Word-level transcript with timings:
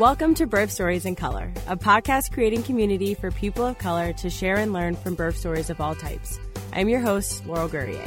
Welcome 0.00 0.34
to 0.36 0.46
Birth 0.46 0.70
Stories 0.70 1.04
in 1.04 1.14
Color, 1.14 1.52
a 1.66 1.76
podcast 1.76 2.32
creating 2.32 2.62
community 2.62 3.12
for 3.12 3.30
people 3.30 3.66
of 3.66 3.76
color 3.76 4.14
to 4.14 4.30
share 4.30 4.56
and 4.56 4.72
learn 4.72 4.96
from 4.96 5.14
birth 5.14 5.36
stories 5.36 5.68
of 5.68 5.78
all 5.78 5.94
types. 5.94 6.40
I'm 6.72 6.88
your 6.88 7.00
host, 7.00 7.44
Laurel 7.44 7.68
Gourrier. 7.68 8.06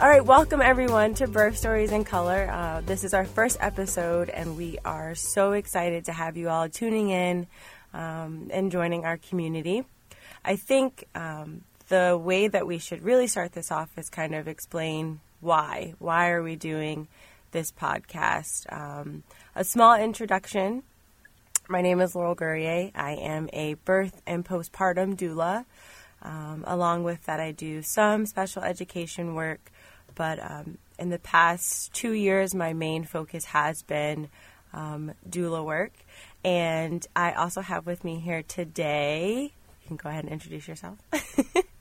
All 0.00 0.08
right, 0.08 0.24
welcome 0.24 0.62
everyone 0.62 1.12
to 1.16 1.26
Birth 1.26 1.58
Stories 1.58 1.92
in 1.92 2.04
Color. 2.04 2.48
Uh, 2.50 2.80
this 2.80 3.04
is 3.04 3.12
our 3.12 3.26
first 3.26 3.58
episode, 3.60 4.30
and 4.30 4.56
we 4.56 4.78
are 4.86 5.14
so 5.14 5.52
excited 5.52 6.06
to 6.06 6.12
have 6.14 6.38
you 6.38 6.48
all 6.48 6.66
tuning 6.66 7.10
in 7.10 7.46
um, 7.92 8.48
and 8.54 8.72
joining 8.72 9.04
our 9.04 9.18
community. 9.18 9.84
I 10.46 10.56
think 10.56 11.04
um, 11.14 11.60
the 11.88 12.18
way 12.18 12.48
that 12.48 12.66
we 12.66 12.78
should 12.78 13.02
really 13.02 13.26
start 13.26 13.52
this 13.52 13.70
off 13.70 13.90
is 13.98 14.08
kind 14.08 14.34
of 14.34 14.48
explain 14.48 15.20
why. 15.42 15.92
Why 15.98 16.30
are 16.30 16.42
we 16.42 16.56
doing 16.56 17.08
this 17.50 17.70
podcast? 17.70 18.72
Um, 18.72 19.24
a 19.54 19.64
small 19.64 19.94
introduction. 19.94 20.82
My 21.68 21.82
name 21.82 22.00
is 22.00 22.14
Laurel 22.14 22.34
Gourrier. 22.34 22.90
I 22.94 23.12
am 23.12 23.50
a 23.52 23.74
birth 23.74 24.22
and 24.26 24.44
postpartum 24.44 25.16
doula. 25.16 25.66
Um, 26.22 26.64
along 26.66 27.04
with 27.04 27.24
that, 27.24 27.38
I 27.38 27.52
do 27.52 27.82
some 27.82 28.24
special 28.26 28.62
education 28.62 29.34
work, 29.34 29.70
but 30.14 30.38
um, 30.42 30.78
in 30.98 31.10
the 31.10 31.18
past 31.18 31.92
two 31.92 32.12
years, 32.12 32.54
my 32.54 32.72
main 32.72 33.04
focus 33.04 33.44
has 33.46 33.82
been 33.82 34.28
um, 34.72 35.12
doula 35.28 35.64
work. 35.64 35.92
And 36.44 37.06
I 37.14 37.32
also 37.32 37.60
have 37.60 37.86
with 37.86 38.04
me 38.04 38.20
here 38.20 38.42
today, 38.42 39.52
you 39.82 39.86
can 39.88 39.96
go 39.96 40.08
ahead 40.08 40.24
and 40.24 40.32
introduce 40.32 40.66
yourself. 40.66 40.98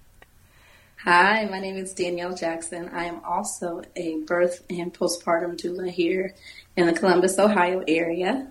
Hi, 1.03 1.45
my 1.45 1.59
name 1.59 1.77
is 1.77 1.95
Danielle 1.95 2.35
Jackson. 2.35 2.89
I 2.93 3.05
am 3.05 3.21
also 3.25 3.81
a 3.95 4.17
birth 4.17 4.63
and 4.69 4.93
postpartum 4.93 5.59
doula 5.59 5.89
here 5.89 6.35
in 6.77 6.85
the 6.85 6.93
Columbus, 6.93 7.39
Ohio 7.39 7.83
area. 7.87 8.47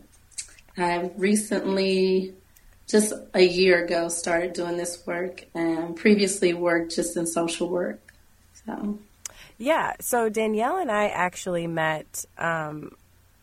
I 0.76 1.12
recently, 1.16 2.34
just 2.88 3.12
a 3.34 3.40
year 3.40 3.84
ago, 3.84 4.08
started 4.08 4.52
doing 4.52 4.76
this 4.76 5.06
work 5.06 5.44
and 5.54 5.94
previously 5.94 6.52
worked 6.52 6.96
just 6.96 7.16
in 7.16 7.24
social 7.24 7.68
work. 7.68 8.00
So, 8.66 8.98
yeah. 9.56 9.92
So 10.00 10.28
Danielle 10.28 10.78
and 10.78 10.90
I 10.90 11.06
actually 11.06 11.68
met. 11.68 12.24
Um, 12.36 12.96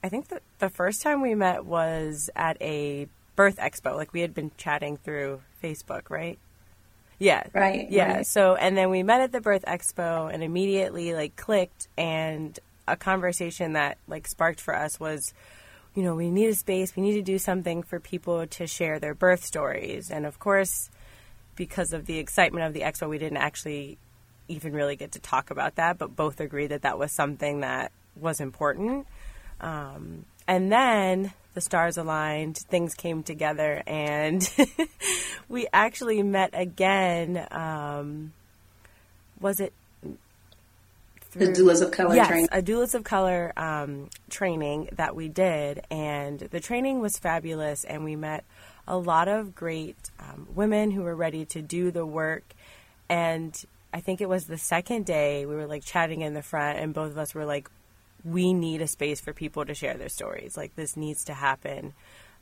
I 0.04 0.10
think 0.10 0.28
the 0.28 0.42
the 0.60 0.70
first 0.70 1.02
time 1.02 1.22
we 1.22 1.34
met 1.34 1.64
was 1.64 2.30
at 2.36 2.62
a 2.62 3.08
birth 3.38 3.56
expo. 3.56 3.96
Like 3.96 4.12
we 4.12 4.20
had 4.20 4.34
been 4.34 4.52
chatting 4.58 4.98
through 4.98 5.40
Facebook, 5.64 6.10
right? 6.10 6.38
Yeah. 7.20 7.44
Right. 7.54 7.90
Yeah. 7.90 8.18
Right. 8.18 8.28
So, 8.28 8.56
and 8.56 8.78
then 8.78 8.90
we 8.90 9.04
met 9.04 9.22
at 9.22 9.32
the 9.32 9.42
birth 9.42 9.66
expo 9.68 10.32
and 10.32 10.44
immediately 10.44 11.14
like 11.14 11.36
clicked 11.36 11.88
and 11.98 12.58
a 12.88 12.96
conversation 12.96 13.74
that 13.74 13.98
like 14.08 14.28
sparked 14.28 14.62
for 14.62 14.76
us 14.76 15.00
was, 15.00 15.34
you 15.96 16.04
know, 16.04 16.16
we 16.16 16.30
need 16.30 16.48
a 16.48 16.56
space, 16.56 16.96
we 16.96 17.02
need 17.04 17.16
to 17.16 17.22
do 17.22 17.40
something 17.40 17.84
for 17.84 18.00
people 18.00 18.46
to 18.46 18.68
share 18.68 19.00
their 19.00 19.16
birth 19.16 19.44
stories. 19.44 20.12
And 20.12 20.26
of 20.26 20.40
course, 20.40 20.90
because 21.56 21.92
of 21.92 22.06
the 22.06 22.20
excitement 22.20 22.66
of 22.66 22.74
the 22.74 22.82
expo, 22.82 23.10
we 23.10 23.18
didn't 23.18 23.38
actually 23.38 23.98
even 24.48 24.74
really 24.74 24.96
get 24.96 25.14
to 25.14 25.20
talk 25.20 25.50
about 25.52 25.76
that, 25.76 25.98
but 25.98 26.16
both 26.16 26.40
agreed 26.40 26.68
that 26.68 26.84
that 26.84 26.98
was 26.98 27.12
something 27.12 27.62
that 27.62 27.92
was 28.16 28.40
important. 28.40 29.08
Um, 29.60 30.26
and 30.48 30.72
then 30.72 31.34
the 31.58 31.62
stars 31.62 31.98
aligned, 31.98 32.56
things 32.56 32.94
came 32.94 33.24
together, 33.24 33.82
and 33.88 34.48
we 35.50 35.66
actually 35.74 36.22
met 36.22 36.52
again. 36.54 37.48
Um, 37.50 38.32
was 39.42 39.60
it 39.60 39.74
the 41.32 41.48
doulas 41.48 41.82
of 41.82 41.90
color 41.90 42.14
yes, 42.14 42.28
training? 42.28 42.50
a 42.52 42.62
doulas 42.62 42.94
of 42.94 43.04
color 43.04 43.54
um, 43.58 44.08
training 44.30 44.90
that 44.98 45.16
we 45.16 45.30
did, 45.30 45.82
and 45.90 46.38
the 46.38 46.60
training 46.60 47.00
was 47.00 47.18
fabulous, 47.18 47.84
and 47.84 48.04
we 48.04 48.16
met 48.16 48.44
a 48.88 48.96
lot 48.96 49.28
of 49.28 49.56
great 49.56 49.98
um, 50.20 50.48
women 50.54 50.92
who 50.92 51.02
were 51.02 51.16
ready 51.16 51.44
to 51.46 51.64
do 51.64 51.90
the 51.90 52.06
work, 52.06 52.44
and 53.10 53.66
I 53.92 54.00
think 54.00 54.22
it 54.22 54.30
was 54.30 54.46
the 54.46 54.60
second 54.60 55.08
day 55.08 55.48
we 55.48 55.56
were 55.56 55.66
like 55.66 55.84
chatting 55.84 56.22
in 56.22 56.36
the 56.36 56.44
front, 56.44 56.78
and 56.78 56.94
both 56.94 57.10
of 57.10 57.18
us 57.18 57.34
were 57.34 57.46
like, 57.46 57.68
we 58.28 58.54
need 58.54 58.82
a 58.82 58.88
space 58.88 59.22
for 59.22 59.34
people 59.34 59.66
to 59.66 59.74
share 59.74 59.96
their 59.96 60.10
stories. 60.10 60.58
Like 60.58 60.76
this 60.76 60.98
needs 60.98 61.26
to 61.26 61.34
happen. 61.34 61.94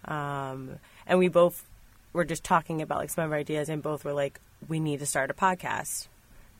Um, 0.06 0.80
and 1.06 1.20
we 1.20 1.28
both 1.28 1.64
were 2.14 2.26
just 2.26 2.44
talking 2.44 2.82
about 2.82 3.00
like 3.00 3.10
some 3.10 3.26
of 3.26 3.32
our 3.32 3.38
ideas, 3.38 3.70
and 3.70 3.84
both 3.84 4.06
were 4.06 4.14
like, 4.14 4.40
we 4.68 4.80
need 4.80 5.00
to 5.00 5.06
start 5.06 5.30
a 5.30 5.34
podcast. 5.34 6.08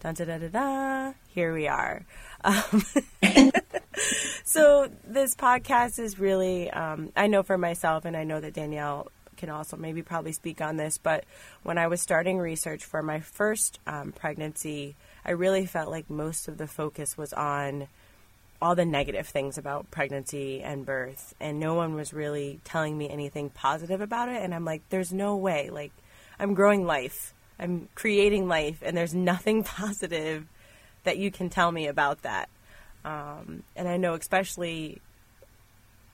Dun 0.02 0.14
da 0.14 0.26
da 0.26 0.38
da 0.38 0.48
da. 0.50 1.14
Here 1.28 1.54
we 1.54 1.68
are. 1.68 2.06
Um, 2.44 2.84
so 4.44 4.90
this 5.04 5.36
podcast 5.36 5.98
is 6.00 6.20
really, 6.20 6.70
um, 6.70 7.12
I 7.16 7.28
know 7.28 7.44
for 7.44 7.58
myself, 7.58 8.06
and 8.06 8.16
I 8.16 8.24
know 8.24 8.40
that 8.40 8.54
Danielle 8.54 9.08
can 9.38 9.50
also 9.50 9.78
maybe 9.78 10.02
probably 10.02 10.32
speak 10.32 10.62
on 10.62 10.78
this, 10.78 10.98
but 10.98 11.26
when 11.64 11.78
I 11.78 11.88
was 11.88 12.02
starting 12.02 12.38
research 12.38 12.86
for 12.86 13.02
my 13.02 13.20
first 13.20 13.80
um, 13.88 14.12
pregnancy, 14.12 14.96
I 15.26 15.32
really 15.32 15.66
felt 15.66 15.90
like 15.90 16.10
most 16.10 16.48
of 16.48 16.58
the 16.58 16.68
focus 16.68 17.18
was 17.18 17.34
on 17.34 17.88
all 18.62 18.76
the 18.76 18.86
negative 18.86 19.28
things 19.28 19.58
about 19.58 19.92
pregnancy 19.92 20.62
and 20.62 20.86
birth 20.86 21.34
and 21.40 21.60
no 21.60 21.74
one 21.74 21.94
was 21.94 22.14
really 22.14 22.60
telling 22.64 22.98
me 22.98 23.10
anything 23.10 23.50
positive 23.50 24.02
about 24.02 24.30
it 24.30 24.42
and 24.42 24.54
i'm 24.54 24.66
like 24.66 24.82
there's 24.90 25.12
no 25.12 25.36
way 25.36 25.70
like 25.70 25.92
i'm 26.40 26.54
growing 26.54 26.86
life. 26.86 27.34
I'm 27.58 27.88
creating 27.96 28.50
life 28.50 28.80
and 28.82 28.98
there's 28.98 29.14
nothing 29.14 29.64
positive 29.78 30.46
that 31.04 31.18
you 31.18 31.32
can 31.32 31.50
tell 31.50 31.72
me 31.72 31.88
about 31.88 32.24
that. 32.24 32.50
Um, 33.06 33.64
and 33.76 33.88
i 33.88 33.98
know 33.98 34.14
especially 34.16 35.02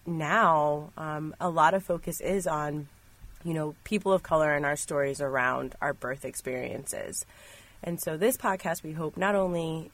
now 0.05 0.91
um, 0.97 1.35
a 1.39 1.49
lot 1.49 1.73
of 1.73 1.83
focus 1.83 2.19
is 2.21 2.47
on 2.47 2.87
you 3.43 3.53
know 3.53 3.75
people 3.83 4.11
of 4.11 4.23
color 4.23 4.53
and 4.53 4.65
our 4.65 4.75
stories 4.75 5.21
around 5.21 5.75
our 5.81 5.93
birth 5.93 6.25
experiences. 6.25 7.25
And 7.83 7.99
so 7.99 8.17
this 8.17 8.37
podcast 8.37 8.83
we 8.83 8.91
hope 8.91 9.17
not 9.17 9.35
only 9.35 9.91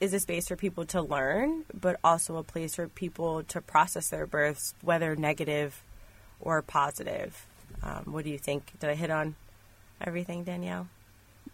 is 0.00 0.14
a 0.14 0.20
space 0.20 0.48
for 0.48 0.56
people 0.56 0.86
to 0.86 1.02
learn, 1.02 1.64
but 1.78 2.00
also 2.02 2.36
a 2.36 2.42
place 2.42 2.74
for 2.74 2.88
people 2.88 3.44
to 3.44 3.60
process 3.60 4.08
their 4.08 4.26
births, 4.26 4.74
whether 4.80 5.14
negative 5.14 5.82
or 6.40 6.62
positive. 6.62 7.46
Um, 7.82 8.04
what 8.06 8.24
do 8.24 8.30
you 8.30 8.38
think? 8.38 8.72
Did 8.80 8.90
I 8.90 8.94
hit 8.94 9.10
on 9.10 9.36
everything, 10.00 10.44
Danielle? 10.44 10.88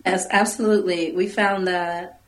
Yes, 0.04 0.26
absolutely. 0.30 1.12
We 1.12 1.26
found 1.26 1.66
that 1.66 2.20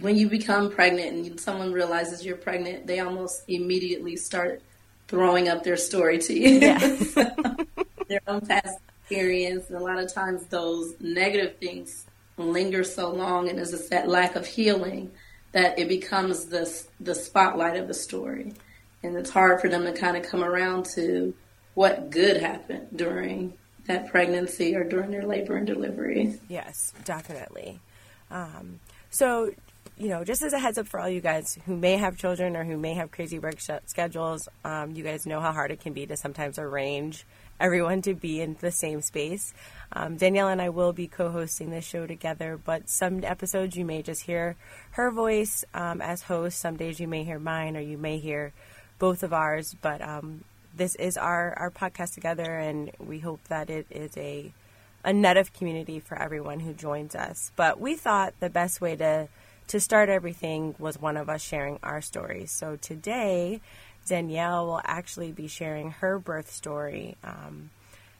when 0.00 0.16
you 0.16 0.28
become 0.28 0.70
pregnant 0.70 1.26
and 1.26 1.40
someone 1.40 1.72
realizes 1.72 2.24
you're 2.24 2.36
pregnant, 2.36 2.86
they 2.86 3.00
almost 3.00 3.42
immediately 3.48 4.16
start 4.16 4.62
throwing 5.08 5.48
up 5.48 5.64
their 5.64 5.76
story 5.76 6.18
to 6.18 6.32
you. 6.34 6.60
Yeah. 6.60 6.78
their 8.08 8.20
own 8.26 8.42
past 8.46 8.78
experience. 9.00 9.68
And 9.68 9.78
a 9.78 9.82
lot 9.82 9.98
of 9.98 10.12
times 10.12 10.46
those 10.46 10.94
negative 11.00 11.56
things 11.56 12.06
linger 12.36 12.84
so 12.84 13.10
long 13.10 13.48
and 13.48 13.58
there's 13.58 13.88
that 13.88 14.08
lack 14.08 14.36
of 14.36 14.46
healing 14.46 15.10
that 15.54 15.78
it 15.78 15.88
becomes 15.88 16.46
the 16.46 16.70
the 17.00 17.14
spotlight 17.14 17.76
of 17.76 17.88
the 17.88 17.94
story, 17.94 18.52
and 19.02 19.16
it's 19.16 19.30
hard 19.30 19.60
for 19.60 19.68
them 19.68 19.84
to 19.84 19.92
kind 19.92 20.16
of 20.16 20.24
come 20.24 20.44
around 20.44 20.84
to 20.96 21.32
what 21.74 22.10
good 22.10 22.36
happened 22.42 22.88
during 22.94 23.54
that 23.86 24.10
pregnancy 24.10 24.74
or 24.74 24.84
during 24.84 25.10
their 25.10 25.24
labor 25.24 25.56
and 25.56 25.66
delivery. 25.66 26.38
Yes, 26.48 26.92
definitely. 27.04 27.80
Um, 28.30 28.80
so, 29.10 29.52
you 29.96 30.08
know, 30.08 30.24
just 30.24 30.42
as 30.42 30.52
a 30.52 30.58
heads 30.58 30.78
up 30.78 30.88
for 30.88 30.98
all 30.98 31.08
you 31.08 31.20
guys 31.20 31.58
who 31.66 31.76
may 31.76 31.96
have 31.96 32.16
children 32.16 32.56
or 32.56 32.64
who 32.64 32.76
may 32.76 32.94
have 32.94 33.10
crazy 33.10 33.38
work 33.38 33.60
sh- 33.60 33.70
schedules, 33.86 34.48
um, 34.64 34.92
you 34.92 35.04
guys 35.04 35.26
know 35.26 35.40
how 35.40 35.52
hard 35.52 35.70
it 35.70 35.80
can 35.80 35.92
be 35.92 36.06
to 36.06 36.16
sometimes 36.16 36.58
arrange 36.58 37.24
everyone 37.60 38.02
to 38.02 38.14
be 38.14 38.40
in 38.40 38.56
the 38.60 38.70
same 38.70 39.00
space. 39.02 39.54
Um, 39.92 40.16
Danielle 40.16 40.48
and 40.48 40.60
I 40.60 40.68
will 40.70 40.92
be 40.92 41.06
co 41.06 41.30
hosting 41.30 41.70
this 41.70 41.84
show 41.84 42.06
together, 42.06 42.58
but 42.62 42.88
some 42.88 43.24
episodes 43.24 43.76
you 43.76 43.84
may 43.84 44.02
just 44.02 44.22
hear 44.22 44.56
her 44.92 45.10
voice 45.10 45.64
um, 45.74 46.00
as 46.00 46.22
host. 46.22 46.58
Some 46.58 46.76
days 46.76 47.00
you 47.00 47.08
may 47.08 47.24
hear 47.24 47.38
mine 47.38 47.76
or 47.76 47.80
you 47.80 47.98
may 47.98 48.18
hear 48.18 48.52
both 48.98 49.22
of 49.22 49.32
ours, 49.32 49.74
but 49.80 50.00
um, 50.00 50.44
this 50.76 50.94
is 50.96 51.16
our, 51.16 51.54
our 51.58 51.70
podcast 51.70 52.14
together, 52.14 52.58
and 52.58 52.90
we 52.98 53.20
hope 53.20 53.42
that 53.48 53.70
it 53.70 53.86
is 53.90 54.16
a, 54.16 54.52
a 55.04 55.12
net 55.12 55.36
of 55.36 55.52
community 55.52 56.00
for 56.00 56.20
everyone 56.20 56.60
who 56.60 56.72
joins 56.72 57.14
us. 57.14 57.52
But 57.56 57.80
we 57.80 57.94
thought 57.94 58.34
the 58.40 58.50
best 58.50 58.80
way 58.80 58.96
to 58.96 59.28
to 59.66 59.80
start 59.80 60.10
everything 60.10 60.74
was 60.78 61.00
one 61.00 61.16
of 61.16 61.30
us 61.30 61.42
sharing 61.42 61.78
our 61.82 62.02
stories. 62.02 62.50
So 62.50 62.76
today, 62.76 63.60
Danielle 64.06 64.66
will 64.66 64.80
actually 64.84 65.32
be 65.32 65.48
sharing 65.48 65.90
her 65.90 66.18
birth 66.18 66.50
story. 66.50 67.16
Um, 67.24 67.70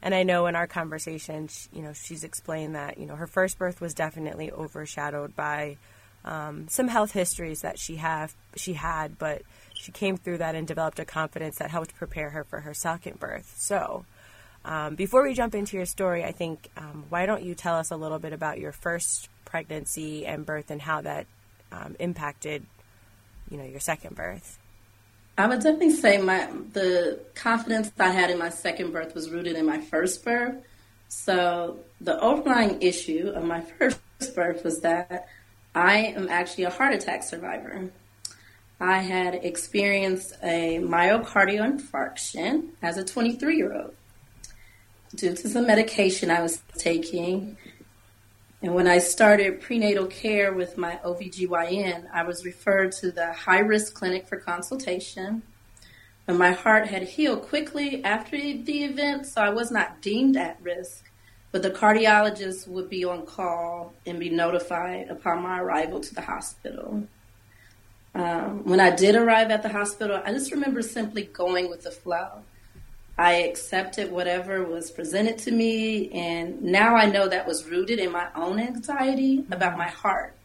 and 0.02 0.14
I 0.14 0.22
know 0.22 0.46
in 0.46 0.56
our 0.56 0.66
conversation, 0.66 1.48
you 1.72 1.82
know, 1.82 1.92
she's 1.92 2.24
explained 2.24 2.74
that 2.74 2.98
you 2.98 3.06
know 3.06 3.16
her 3.16 3.26
first 3.26 3.58
birth 3.58 3.80
was 3.80 3.94
definitely 3.94 4.50
overshadowed 4.52 5.34
by 5.34 5.78
um, 6.24 6.68
some 6.68 6.88
health 6.88 7.12
histories 7.12 7.62
that 7.62 7.78
she 7.78 7.96
have 7.96 8.34
she 8.56 8.74
had, 8.74 9.18
but 9.18 9.42
she 9.74 9.92
came 9.92 10.16
through 10.16 10.38
that 10.38 10.54
and 10.54 10.66
developed 10.66 10.98
a 10.98 11.04
confidence 11.04 11.58
that 11.58 11.70
helped 11.70 11.94
prepare 11.94 12.30
her 12.30 12.44
for 12.44 12.60
her 12.60 12.74
second 12.74 13.18
birth. 13.18 13.54
So. 13.56 14.04
Um, 14.66 14.94
before 14.94 15.22
we 15.22 15.34
jump 15.34 15.54
into 15.54 15.76
your 15.76 15.84
story, 15.84 16.24
I 16.24 16.32
think 16.32 16.70
um, 16.78 17.04
why 17.10 17.26
don't 17.26 17.42
you 17.42 17.54
tell 17.54 17.76
us 17.76 17.90
a 17.90 17.96
little 17.96 18.18
bit 18.18 18.32
about 18.32 18.58
your 18.58 18.72
first 18.72 19.28
pregnancy 19.44 20.24
and 20.24 20.46
birth 20.46 20.70
and 20.70 20.80
how 20.80 21.02
that 21.02 21.26
um, 21.70 21.96
impacted, 21.98 22.64
you 23.50 23.58
know, 23.58 23.64
your 23.64 23.80
second 23.80 24.16
birth. 24.16 24.58
I 25.36 25.46
would 25.48 25.60
definitely 25.60 25.90
say 25.90 26.18
my 26.18 26.48
the 26.72 27.20
confidence 27.34 27.90
I 27.98 28.10
had 28.10 28.30
in 28.30 28.38
my 28.38 28.50
second 28.50 28.92
birth 28.92 29.14
was 29.14 29.30
rooted 29.30 29.56
in 29.56 29.66
my 29.66 29.80
first 29.80 30.24
birth. 30.24 30.56
So 31.08 31.78
the 32.00 32.20
overlying 32.20 32.80
issue 32.82 33.32
of 33.34 33.44
my 33.44 33.60
first 33.78 34.00
birth 34.34 34.64
was 34.64 34.80
that 34.80 35.28
I 35.74 35.96
am 35.96 36.28
actually 36.28 36.64
a 36.64 36.70
heart 36.70 36.94
attack 36.94 37.24
survivor. 37.24 37.90
I 38.80 38.98
had 38.98 39.34
experienced 39.34 40.34
a 40.42 40.78
myocardial 40.78 41.78
infarction 41.78 42.70
as 42.82 42.96
a 42.96 43.04
23 43.04 43.56
year 43.56 43.74
old 43.74 43.94
due 45.14 45.34
to 45.34 45.48
some 45.48 45.66
medication 45.66 46.30
I 46.30 46.42
was 46.42 46.62
taking. 46.78 47.56
And 48.64 48.74
when 48.74 48.88
I 48.88 48.96
started 48.96 49.60
prenatal 49.60 50.06
care 50.06 50.54
with 50.54 50.78
my 50.78 50.98
OBGYN, 51.04 52.06
I 52.10 52.22
was 52.22 52.46
referred 52.46 52.92
to 52.92 53.12
the 53.12 53.30
high 53.30 53.58
risk 53.58 53.92
clinic 53.92 54.26
for 54.26 54.38
consultation. 54.38 55.42
And 56.26 56.38
my 56.38 56.52
heart 56.52 56.86
had 56.86 57.02
healed 57.02 57.42
quickly 57.42 58.02
after 58.04 58.38
the 58.38 58.84
event, 58.84 59.26
so 59.26 59.42
I 59.42 59.50
was 59.50 59.70
not 59.70 60.00
deemed 60.00 60.38
at 60.38 60.56
risk. 60.62 61.10
But 61.52 61.62
the 61.62 61.72
cardiologist 61.72 62.66
would 62.66 62.88
be 62.88 63.04
on 63.04 63.26
call 63.26 63.92
and 64.06 64.18
be 64.18 64.30
notified 64.30 65.10
upon 65.10 65.42
my 65.42 65.60
arrival 65.60 66.00
to 66.00 66.14
the 66.14 66.22
hospital. 66.22 67.06
Um, 68.14 68.64
when 68.64 68.80
I 68.80 68.96
did 68.96 69.14
arrive 69.14 69.50
at 69.50 69.62
the 69.62 69.68
hospital, 69.68 70.22
I 70.24 70.32
just 70.32 70.52
remember 70.52 70.80
simply 70.80 71.24
going 71.24 71.68
with 71.68 71.82
the 71.82 71.90
flow. 71.90 72.44
I 73.16 73.34
accepted 73.42 74.10
whatever 74.10 74.64
was 74.64 74.90
presented 74.90 75.38
to 75.38 75.52
me, 75.52 76.10
and 76.10 76.62
now 76.62 76.96
I 76.96 77.06
know 77.06 77.28
that 77.28 77.46
was 77.46 77.64
rooted 77.64 78.00
in 78.00 78.10
my 78.10 78.26
own 78.34 78.58
anxiety 78.58 79.44
about 79.50 79.78
my 79.78 79.88
heart. 79.88 80.36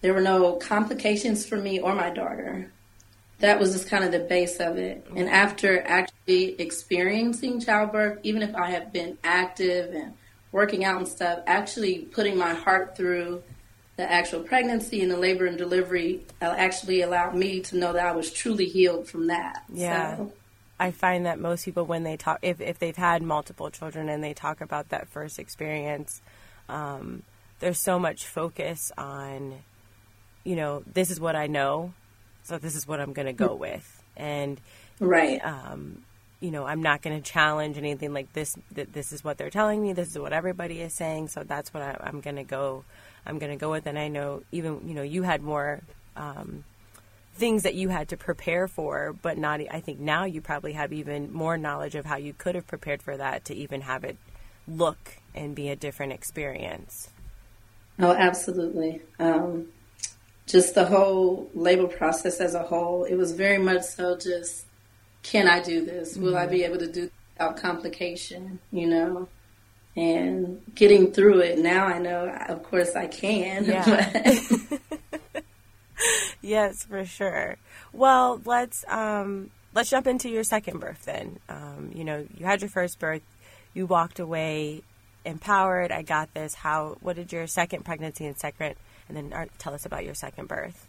There 0.00 0.14
were 0.14 0.20
no 0.20 0.56
complications 0.56 1.46
for 1.46 1.56
me 1.56 1.80
or 1.80 1.94
my 1.94 2.10
daughter. 2.10 2.70
That 3.40 3.58
was 3.58 3.72
just 3.72 3.88
kind 3.88 4.04
of 4.04 4.12
the 4.12 4.20
base 4.20 4.60
of 4.60 4.76
it. 4.78 5.06
And 5.16 5.28
after 5.28 5.80
actually 5.80 6.60
experiencing 6.60 7.60
childbirth, 7.60 8.20
even 8.22 8.42
if 8.42 8.54
I 8.54 8.70
have 8.70 8.92
been 8.92 9.18
active 9.24 9.92
and 9.94 10.14
working 10.52 10.84
out 10.84 10.98
and 10.98 11.08
stuff, 11.08 11.40
actually 11.46 12.00
putting 12.00 12.38
my 12.38 12.54
heart 12.54 12.96
through 12.96 13.42
the 13.96 14.10
actual 14.10 14.40
pregnancy 14.40 15.02
and 15.02 15.10
the 15.10 15.16
labor 15.16 15.46
and 15.46 15.58
delivery 15.58 16.24
uh, 16.40 16.54
actually 16.56 17.02
allowed 17.02 17.34
me 17.34 17.60
to 17.60 17.76
know 17.76 17.92
that 17.92 18.06
I 18.06 18.12
was 18.12 18.32
truly 18.32 18.66
healed 18.66 19.08
from 19.08 19.26
that. 19.28 19.64
Yeah. 19.72 20.16
So, 20.16 20.32
I 20.78 20.90
find 20.90 21.26
that 21.26 21.38
most 21.38 21.64
people, 21.64 21.84
when 21.84 22.02
they 22.02 22.16
talk, 22.16 22.40
if, 22.42 22.60
if 22.60 22.78
they've 22.78 22.96
had 22.96 23.22
multiple 23.22 23.70
children 23.70 24.08
and 24.08 24.22
they 24.22 24.34
talk 24.34 24.60
about 24.60 24.88
that 24.88 25.08
first 25.08 25.38
experience, 25.38 26.20
um, 26.68 27.22
there's 27.60 27.78
so 27.78 27.98
much 27.98 28.26
focus 28.26 28.90
on, 28.98 29.54
you 30.42 30.56
know, 30.56 30.82
this 30.92 31.10
is 31.10 31.20
what 31.20 31.36
I 31.36 31.46
know, 31.46 31.94
so 32.42 32.58
this 32.58 32.74
is 32.74 32.86
what 32.86 33.00
I'm 33.00 33.12
going 33.12 33.26
to 33.26 33.32
go 33.32 33.54
with. 33.54 34.02
And, 34.16 34.60
right. 34.98 35.44
Um, 35.44 36.02
you 36.40 36.50
know, 36.50 36.66
I'm 36.66 36.82
not 36.82 37.00
going 37.00 37.16
to 37.16 37.22
challenge 37.22 37.78
anything 37.78 38.12
like 38.12 38.34
this. 38.34 38.54
That 38.72 38.92
this 38.92 39.12
is 39.12 39.24
what 39.24 39.38
they're 39.38 39.48
telling 39.48 39.80
me. 39.80 39.94
This 39.94 40.10
is 40.10 40.18
what 40.18 40.34
everybody 40.34 40.82
is 40.82 40.92
saying. 40.92 41.28
So 41.28 41.42
that's 41.42 41.72
what 41.72 41.82
I, 41.82 41.96
I'm 42.02 42.20
going 42.20 42.36
to 42.36 42.44
go. 42.44 42.84
I'm 43.24 43.38
going 43.38 43.52
to 43.52 43.56
go 43.56 43.70
with. 43.70 43.86
And 43.86 43.98
I 43.98 44.08
know 44.08 44.42
even 44.52 44.86
you 44.86 44.92
know 44.92 45.02
you 45.02 45.22
had 45.22 45.42
more 45.42 45.80
um, 46.16 46.64
things 47.34 47.64
that 47.64 47.74
you 47.74 47.88
had 47.88 48.08
to 48.08 48.16
prepare 48.16 48.68
for, 48.68 49.12
but 49.12 49.36
not, 49.36 49.60
I 49.70 49.80
think 49.80 49.98
now 49.98 50.24
you 50.24 50.40
probably 50.40 50.72
have 50.72 50.92
even 50.92 51.32
more 51.32 51.56
knowledge 51.56 51.94
of 51.94 52.06
how 52.06 52.16
you 52.16 52.32
could 52.32 52.54
have 52.54 52.66
prepared 52.66 53.02
for 53.02 53.16
that 53.16 53.44
to 53.46 53.54
even 53.54 53.82
have 53.82 54.04
it 54.04 54.16
look 54.68 55.16
and 55.34 55.54
be 55.54 55.68
a 55.68 55.76
different 55.76 56.12
experience. 56.12 57.10
Oh, 57.98 58.12
absolutely. 58.12 59.02
Um, 59.18 59.66
just 60.46 60.74
the 60.74 60.84
whole 60.84 61.50
labor 61.54 61.88
process 61.88 62.40
as 62.40 62.54
a 62.54 62.62
whole, 62.62 63.04
it 63.04 63.16
was 63.16 63.32
very 63.32 63.58
much 63.58 63.82
so 63.82 64.16
just, 64.16 64.66
can 65.22 65.48
I 65.48 65.60
do 65.60 65.84
this? 65.84 66.16
Will 66.16 66.32
mm-hmm. 66.32 66.36
I 66.38 66.46
be 66.46 66.64
able 66.64 66.78
to 66.78 66.90
do 66.90 67.10
without 67.34 67.56
complication, 67.56 68.60
you 68.70 68.86
know? 68.86 69.28
And 69.96 70.60
getting 70.74 71.12
through 71.12 71.40
it, 71.40 71.58
now 71.58 71.86
I 71.86 71.98
know, 71.98 72.28
of 72.48 72.62
course 72.62 72.94
I 72.94 73.06
can. 73.06 73.64
Yeah. 73.64 74.78
yes, 76.42 76.84
for 76.84 77.04
sure. 77.04 77.56
Well, 77.92 78.40
let's 78.44 78.84
um, 78.88 79.50
let's 79.74 79.90
jump 79.90 80.06
into 80.06 80.28
your 80.28 80.44
second 80.44 80.80
birth 80.80 81.04
then. 81.04 81.38
Um, 81.48 81.92
you 81.94 82.04
know, 82.04 82.26
you 82.36 82.46
had 82.46 82.60
your 82.60 82.70
first 82.70 82.98
birth, 82.98 83.22
you 83.74 83.86
walked 83.86 84.18
away 84.18 84.82
empowered. 85.24 85.90
I 85.90 86.02
got 86.02 86.32
this. 86.34 86.54
How? 86.54 86.96
What 87.00 87.16
did 87.16 87.32
your 87.32 87.46
second 87.46 87.84
pregnancy 87.84 88.26
and 88.26 88.38
second, 88.38 88.74
and 89.08 89.16
then 89.16 89.32
uh, 89.32 89.46
tell 89.58 89.74
us 89.74 89.86
about 89.86 90.04
your 90.04 90.14
second 90.14 90.48
birth. 90.48 90.86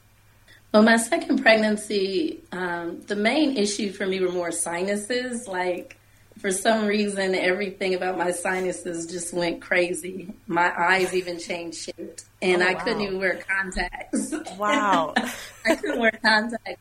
Well, 0.73 0.83
my 0.83 0.97
second 0.97 1.41
pregnancy, 1.41 2.43
um, 2.51 3.01
the 3.07 3.15
main 3.15 3.55
issue 3.55 3.93
for 3.93 4.05
me 4.05 4.19
were 4.19 4.31
more 4.31 4.51
sinuses, 4.51 5.47
like 5.47 5.97
for 6.45 6.51
some 6.51 6.85
reason, 6.85 7.33
everything 7.33 7.95
about 7.95 8.19
my 8.19 8.29
sinuses 8.29 9.07
just 9.07 9.33
went 9.33 9.63
crazy. 9.63 10.31
My 10.45 10.71
eyes 10.77 11.11
even 11.15 11.39
changed 11.39 11.79
shape, 11.79 12.19
and 12.39 12.61
oh, 12.61 12.67
I 12.67 12.75
couldn't 12.75 13.01
even 13.01 13.17
wear 13.17 13.41
contacts. 13.49 14.31
Wow. 14.59 15.15
I 15.65 15.75
couldn't 15.75 15.99
wear 15.99 16.11
contacts 16.23 16.79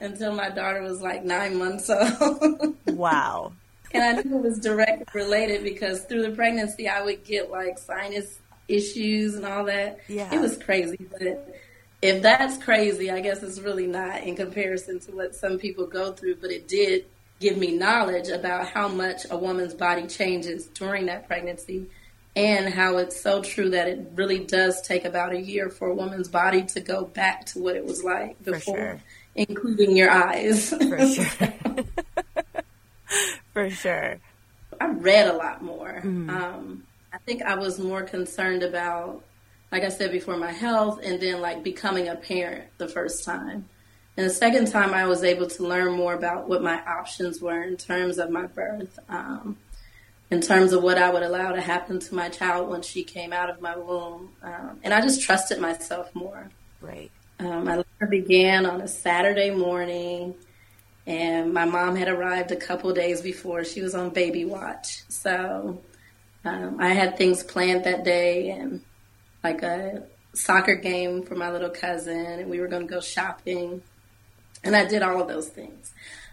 until 0.00 0.34
my 0.34 0.50
daughter 0.50 0.82
was 0.82 1.02
like 1.02 1.24
nine 1.24 1.56
months 1.56 1.88
old. 1.88 2.76
wow. 2.88 3.52
And 3.92 4.02
I 4.02 4.22
knew 4.22 4.38
it 4.38 4.42
was 4.42 4.58
directly 4.58 5.06
related 5.14 5.62
because 5.62 6.00
through 6.06 6.22
the 6.22 6.30
pregnancy, 6.30 6.88
I 6.88 7.00
would 7.00 7.22
get 7.22 7.48
like 7.48 7.78
sinus 7.78 8.40
issues 8.66 9.36
and 9.36 9.46
all 9.46 9.66
that. 9.66 10.00
Yeah. 10.08 10.34
It 10.34 10.40
was 10.40 10.58
crazy, 10.58 11.06
but 11.12 11.54
if 12.02 12.22
that's 12.22 12.60
crazy, 12.60 13.08
I 13.12 13.20
guess 13.20 13.40
it's 13.44 13.60
really 13.60 13.86
not 13.86 14.24
in 14.24 14.34
comparison 14.34 14.98
to 14.98 15.12
what 15.12 15.36
some 15.36 15.60
people 15.60 15.86
go 15.86 16.10
through, 16.10 16.38
but 16.40 16.50
it 16.50 16.66
did 16.66 17.06
give 17.40 17.56
me 17.56 17.76
knowledge 17.76 18.28
about 18.28 18.68
how 18.68 18.88
much 18.88 19.22
a 19.30 19.36
woman's 19.36 19.74
body 19.74 20.06
changes 20.06 20.66
during 20.66 21.06
that 21.06 21.26
pregnancy 21.26 21.86
and 22.34 22.72
how 22.72 22.98
it's 22.98 23.18
so 23.18 23.42
true 23.42 23.70
that 23.70 23.88
it 23.88 24.10
really 24.14 24.38
does 24.38 24.82
take 24.82 25.04
about 25.04 25.32
a 25.32 25.40
year 25.40 25.70
for 25.70 25.88
a 25.88 25.94
woman's 25.94 26.28
body 26.28 26.62
to 26.62 26.80
go 26.80 27.04
back 27.04 27.46
to 27.46 27.58
what 27.58 27.76
it 27.76 27.84
was 27.84 28.04
like 28.04 28.42
before, 28.44 28.76
sure. 28.76 29.00
including 29.34 29.96
your 29.96 30.10
eyes. 30.10 30.68
For 30.70 31.08
sure. 31.08 31.54
For 33.54 33.70
sure. 33.70 34.18
I 34.78 34.88
read 34.88 35.28
a 35.28 35.32
lot 35.32 35.62
more. 35.62 36.02
Mm. 36.04 36.28
Um, 36.28 36.82
I 37.10 37.16
think 37.18 37.40
I 37.42 37.54
was 37.54 37.78
more 37.78 38.02
concerned 38.02 38.62
about, 38.62 39.24
like 39.72 39.82
I 39.82 39.88
said 39.88 40.12
before, 40.12 40.36
my 40.36 40.52
health 40.52 41.00
and 41.02 41.18
then 41.18 41.40
like 41.40 41.64
becoming 41.64 42.08
a 42.08 42.16
parent 42.16 42.64
the 42.76 42.88
first 42.88 43.24
time. 43.24 43.66
And 44.16 44.24
the 44.24 44.30
second 44.30 44.68
time, 44.68 44.94
I 44.94 45.06
was 45.06 45.22
able 45.22 45.46
to 45.46 45.62
learn 45.62 45.92
more 45.92 46.14
about 46.14 46.48
what 46.48 46.62
my 46.62 46.82
options 46.84 47.40
were 47.40 47.62
in 47.62 47.76
terms 47.76 48.18
of 48.18 48.30
my 48.30 48.46
birth, 48.46 48.98
um, 49.08 49.58
in 50.30 50.40
terms 50.40 50.72
of 50.72 50.82
what 50.82 50.96
I 50.96 51.10
would 51.10 51.22
allow 51.22 51.52
to 51.52 51.60
happen 51.60 51.98
to 52.00 52.14
my 52.14 52.30
child 52.30 52.70
when 52.70 52.80
she 52.82 53.04
came 53.04 53.32
out 53.32 53.50
of 53.50 53.60
my 53.60 53.76
womb. 53.76 54.32
Um, 54.42 54.80
and 54.82 54.94
I 54.94 55.02
just 55.02 55.20
trusted 55.20 55.60
myself 55.60 56.14
more. 56.14 56.50
Right. 56.80 57.10
Um, 57.38 57.64
my 57.64 57.76
labor 57.76 58.06
began 58.08 58.64
on 58.64 58.80
a 58.80 58.88
Saturday 58.88 59.50
morning, 59.50 60.34
and 61.06 61.52
my 61.52 61.66
mom 61.66 61.94
had 61.94 62.08
arrived 62.08 62.50
a 62.52 62.56
couple 62.56 62.92
days 62.94 63.20
before. 63.20 63.64
She 63.64 63.82
was 63.82 63.94
on 63.94 64.10
baby 64.10 64.46
watch. 64.46 65.02
So 65.08 65.82
um, 66.46 66.78
I 66.80 66.88
had 66.94 67.18
things 67.18 67.42
planned 67.42 67.84
that 67.84 68.04
day 68.04 68.50
and 68.50 68.80
like 69.44 69.62
a 69.62 70.04
soccer 70.32 70.74
game 70.74 71.22
for 71.22 71.34
my 71.34 71.50
little 71.50 71.70
cousin, 71.70 72.40
and 72.40 72.50
we 72.50 72.60
were 72.60 72.68
going 72.68 72.86
to 72.86 72.92
go 72.92 73.00
shopping. 73.00 73.82
And 74.66 74.74
I 74.74 74.84
did 74.84 75.02
all 75.02 75.20
of 75.20 75.28
those 75.28 75.48
things. 75.48 75.92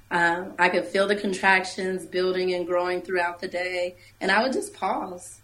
Um, 0.09 0.53
I 0.59 0.69
could 0.69 0.85
feel 0.85 1.07
the 1.07 1.15
contractions 1.15 2.05
building 2.05 2.53
and 2.53 2.67
growing 2.67 3.01
throughout 3.01 3.39
the 3.39 3.47
day, 3.47 3.95
and 4.21 4.31
I 4.31 4.43
would 4.43 4.53
just 4.53 4.73
pause, 4.73 5.39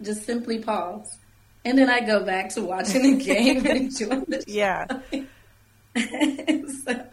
just 0.00 0.24
simply 0.24 0.58
pause. 0.60 1.18
And 1.64 1.76
then 1.76 1.90
I 1.90 2.00
go 2.00 2.24
back 2.24 2.50
to 2.50 2.62
watching 2.62 3.02
the 3.02 3.24
game 3.24 3.66
and 3.66 3.66
enjoying 3.76 4.24
the 4.28 4.38
show. 4.38 4.44
Yeah. 4.46 4.86
so, 6.84 7.04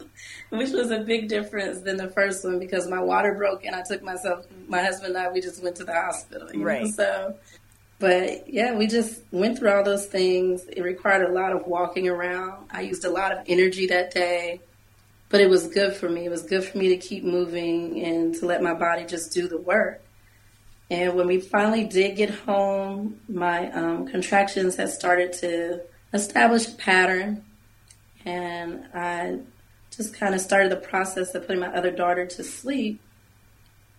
which 0.50 0.70
was 0.70 0.92
a 0.92 1.00
big 1.00 1.28
difference 1.28 1.80
than 1.80 1.96
the 1.96 2.08
first 2.10 2.44
one 2.44 2.60
because 2.60 2.88
my 2.88 3.00
water 3.00 3.34
broke 3.34 3.64
and 3.64 3.74
I 3.74 3.82
took 3.82 4.02
myself, 4.02 4.46
my 4.68 4.80
husband 4.80 5.16
and 5.16 5.26
I, 5.26 5.32
we 5.32 5.40
just 5.40 5.62
went 5.62 5.74
to 5.76 5.84
the 5.84 5.94
hospital. 5.94 6.48
right. 6.54 6.84
Know? 6.84 6.90
So, 6.90 7.36
but 7.98 8.48
yeah, 8.52 8.76
we 8.76 8.86
just 8.86 9.20
went 9.32 9.58
through 9.58 9.70
all 9.70 9.82
those 9.82 10.06
things. 10.06 10.64
It 10.66 10.82
required 10.82 11.28
a 11.28 11.32
lot 11.32 11.52
of 11.52 11.66
walking 11.66 12.08
around. 12.08 12.68
I 12.70 12.82
used 12.82 13.04
a 13.04 13.10
lot 13.10 13.32
of 13.32 13.38
energy 13.48 13.88
that 13.88 14.14
day 14.14 14.60
but 15.34 15.40
it 15.40 15.50
was 15.50 15.66
good 15.66 15.92
for 15.92 16.08
me. 16.08 16.26
It 16.26 16.30
was 16.30 16.42
good 16.42 16.62
for 16.62 16.78
me 16.78 16.90
to 16.90 16.96
keep 16.96 17.24
moving 17.24 18.04
and 18.04 18.32
to 18.36 18.46
let 18.46 18.62
my 18.62 18.72
body 18.72 19.04
just 19.04 19.32
do 19.32 19.48
the 19.48 19.58
work. 19.58 20.00
And 20.90 21.16
when 21.16 21.26
we 21.26 21.40
finally 21.40 21.82
did 21.82 22.16
get 22.16 22.30
home, 22.30 23.18
my 23.28 23.68
um, 23.72 24.06
contractions 24.06 24.76
had 24.76 24.90
started 24.90 25.32
to 25.40 25.80
establish 26.12 26.68
a 26.68 26.76
pattern, 26.76 27.44
and 28.24 28.84
I 28.94 29.40
just 29.90 30.14
kind 30.14 30.36
of 30.36 30.40
started 30.40 30.70
the 30.70 30.76
process 30.76 31.34
of 31.34 31.48
putting 31.48 31.60
my 31.60 31.74
other 31.74 31.90
daughter 31.90 32.26
to 32.26 32.44
sleep. 32.44 33.00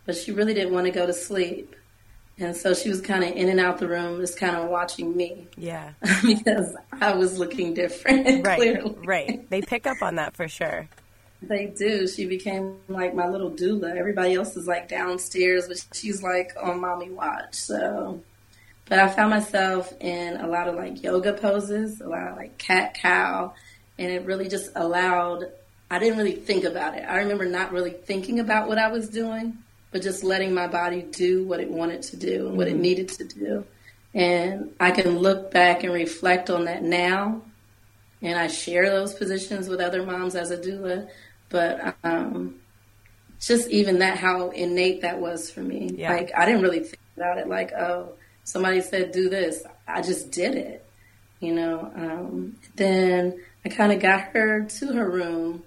But 0.05 0.15
she 0.15 0.31
really 0.31 0.53
didn't 0.53 0.73
want 0.73 0.85
to 0.85 0.91
go 0.91 1.05
to 1.05 1.13
sleep. 1.13 1.75
And 2.37 2.55
so 2.55 2.73
she 2.73 2.87
was 2.87 3.01
kind 3.01 3.25
of 3.25 3.31
in 3.31 3.49
and 3.49 3.59
out 3.59 3.79
the 3.79 3.89
room, 3.89 4.21
just 4.21 4.39
kind 4.39 4.55
of 4.55 4.69
watching 4.69 5.17
me. 5.17 5.49
Yeah. 5.57 5.91
because 6.25 6.77
I 6.93 7.13
was 7.13 7.37
looking 7.37 7.73
different. 7.73 8.25
Right. 8.45 8.57
Clearly. 8.57 8.95
Right. 9.05 9.49
They 9.49 9.61
pick 9.61 9.85
up 9.85 10.01
on 10.01 10.15
that 10.15 10.33
for 10.37 10.47
sure. 10.47 10.87
They 11.41 11.67
do. 11.67 12.07
She 12.07 12.25
became 12.25 12.77
like 12.87 13.13
my 13.13 13.27
little 13.27 13.51
doula. 13.51 13.95
Everybody 13.95 14.35
else 14.35 14.55
is 14.55 14.67
like 14.67 14.87
downstairs, 14.87 15.67
but 15.67 15.83
she's 15.93 16.23
like 16.23 16.51
on 16.61 16.79
mommy 16.79 17.09
watch. 17.09 17.55
So, 17.55 18.21
but 18.85 18.99
I 18.99 19.07
found 19.09 19.31
myself 19.31 19.93
in 19.99 20.37
a 20.37 20.47
lot 20.47 20.67
of 20.67 20.75
like 20.75 21.03
yoga 21.03 21.33
poses, 21.33 22.01
a 22.01 22.07
lot 22.07 22.27
of 22.27 22.37
like 22.37 22.57
cat 22.57 22.95
cow, 22.95 23.53
and 23.97 24.11
it 24.11 24.25
really 24.25 24.47
just 24.47 24.71
allowed. 24.75 25.45
I 25.91 25.99
didn't 25.99 26.17
really 26.17 26.35
think 26.35 26.63
about 26.63 26.97
it. 26.97 27.01
I 27.01 27.17
remember 27.17 27.45
not 27.45 27.71
really 27.71 27.91
thinking 27.91 28.39
about 28.39 28.67
what 28.67 28.79
I 28.79 28.87
was 28.87 29.07
doing, 29.07 29.59
but 29.91 30.01
just 30.01 30.23
letting 30.23 30.53
my 30.53 30.67
body 30.67 31.03
do 31.03 31.45
what 31.45 31.59
it 31.59 31.69
wanted 31.69 32.01
to 32.03 32.17
do 32.17 32.47
and 32.47 32.57
what 32.57 32.67
mm-hmm. 32.67 32.77
it 32.77 32.81
needed 32.81 33.09
to 33.09 33.23
do. 33.23 33.65
And 34.13 34.73
I 34.79 34.91
can 34.91 35.19
look 35.19 35.51
back 35.51 35.83
and 35.83 35.93
reflect 35.93 36.49
on 36.49 36.65
that 36.65 36.81
now. 36.81 37.41
And 38.25 38.39
I 38.39 38.47
share 38.47 38.89
those 38.89 39.13
positions 39.13 39.69
with 39.69 39.79
other 39.79 40.03
moms 40.03 40.35
as 40.35 40.49
a 40.49 40.57
doula. 40.57 41.07
But 41.49 41.95
um, 42.03 42.55
just 43.39 43.69
even 43.69 43.99
that, 43.99 44.17
how 44.17 44.49
innate 44.49 45.01
that 45.01 45.19
was 45.21 45.51
for 45.51 45.61
me. 45.61 45.91
Yeah. 45.95 46.11
Like, 46.11 46.31
I 46.35 46.45
didn't 46.45 46.63
really 46.63 46.79
think 46.79 46.99
about 47.15 47.37
it 47.37 47.47
like, 47.47 47.71
oh, 47.73 48.13
somebody 48.43 48.81
said 48.81 49.11
do 49.11 49.29
this. 49.29 49.63
I 49.87 50.01
just 50.01 50.31
did 50.31 50.55
it, 50.55 50.83
you 51.39 51.53
know. 51.53 51.91
Um, 51.95 52.55
then 52.75 53.39
I 53.63 53.69
kind 53.69 53.91
of 53.91 53.99
got 53.99 54.21
her 54.33 54.65
to 54.65 54.93
her 54.93 55.09
room 55.09 55.63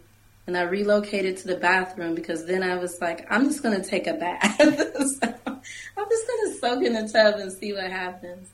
and 0.48 0.56
I 0.56 0.62
relocated 0.62 1.36
to 1.38 1.46
the 1.46 1.56
bathroom 1.56 2.16
because 2.16 2.44
then 2.44 2.64
I 2.64 2.76
was 2.76 3.00
like, 3.00 3.26
I'm 3.30 3.44
just 3.44 3.62
going 3.62 3.80
to 3.80 3.88
take 3.88 4.08
a 4.08 4.14
bath. 4.14 4.56
so 4.58 5.34
I'm 5.46 6.08
just 6.08 6.26
going 6.26 6.52
to 6.52 6.58
soak 6.60 6.82
in 6.82 6.94
the 6.94 7.08
tub 7.08 7.38
and 7.38 7.52
see 7.52 7.72
what 7.72 7.90
happens. 7.90 8.48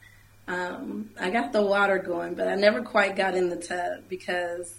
Um, 0.46 1.10
I 1.18 1.30
got 1.30 1.52
the 1.52 1.62
water 1.62 1.98
going, 1.98 2.34
but 2.34 2.48
I 2.48 2.54
never 2.54 2.82
quite 2.82 3.16
got 3.16 3.34
in 3.34 3.48
the 3.48 3.56
tub 3.56 4.04
because 4.08 4.74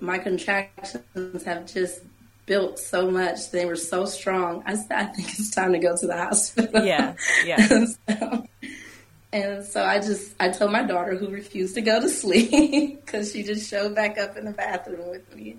my 0.00 0.18
contractions 0.18 1.44
have 1.44 1.72
just 1.72 2.00
built 2.46 2.78
so 2.78 3.10
much. 3.10 3.50
They 3.50 3.64
were 3.64 3.76
so 3.76 4.04
strong. 4.04 4.62
I, 4.66 4.72
I 4.90 5.04
think 5.06 5.28
it's 5.30 5.50
time 5.50 5.72
to 5.72 5.78
go 5.78 5.96
to 5.96 6.06
the 6.06 6.16
hospital. 6.16 6.84
Yeah, 6.84 7.14
yeah. 7.44 7.66
and, 7.70 7.88
so, 8.08 8.46
and 9.32 9.64
so 9.64 9.84
I 9.84 9.98
just 9.98 10.34
I 10.38 10.50
told 10.50 10.72
my 10.72 10.84
daughter 10.84 11.16
who 11.16 11.28
refused 11.28 11.74
to 11.74 11.80
go 11.80 12.00
to 12.00 12.08
sleep 12.08 13.00
because 13.04 13.32
she 13.32 13.42
just 13.42 13.68
showed 13.68 13.94
back 13.94 14.18
up 14.18 14.36
in 14.36 14.44
the 14.44 14.52
bathroom 14.52 15.10
with 15.10 15.34
me. 15.34 15.58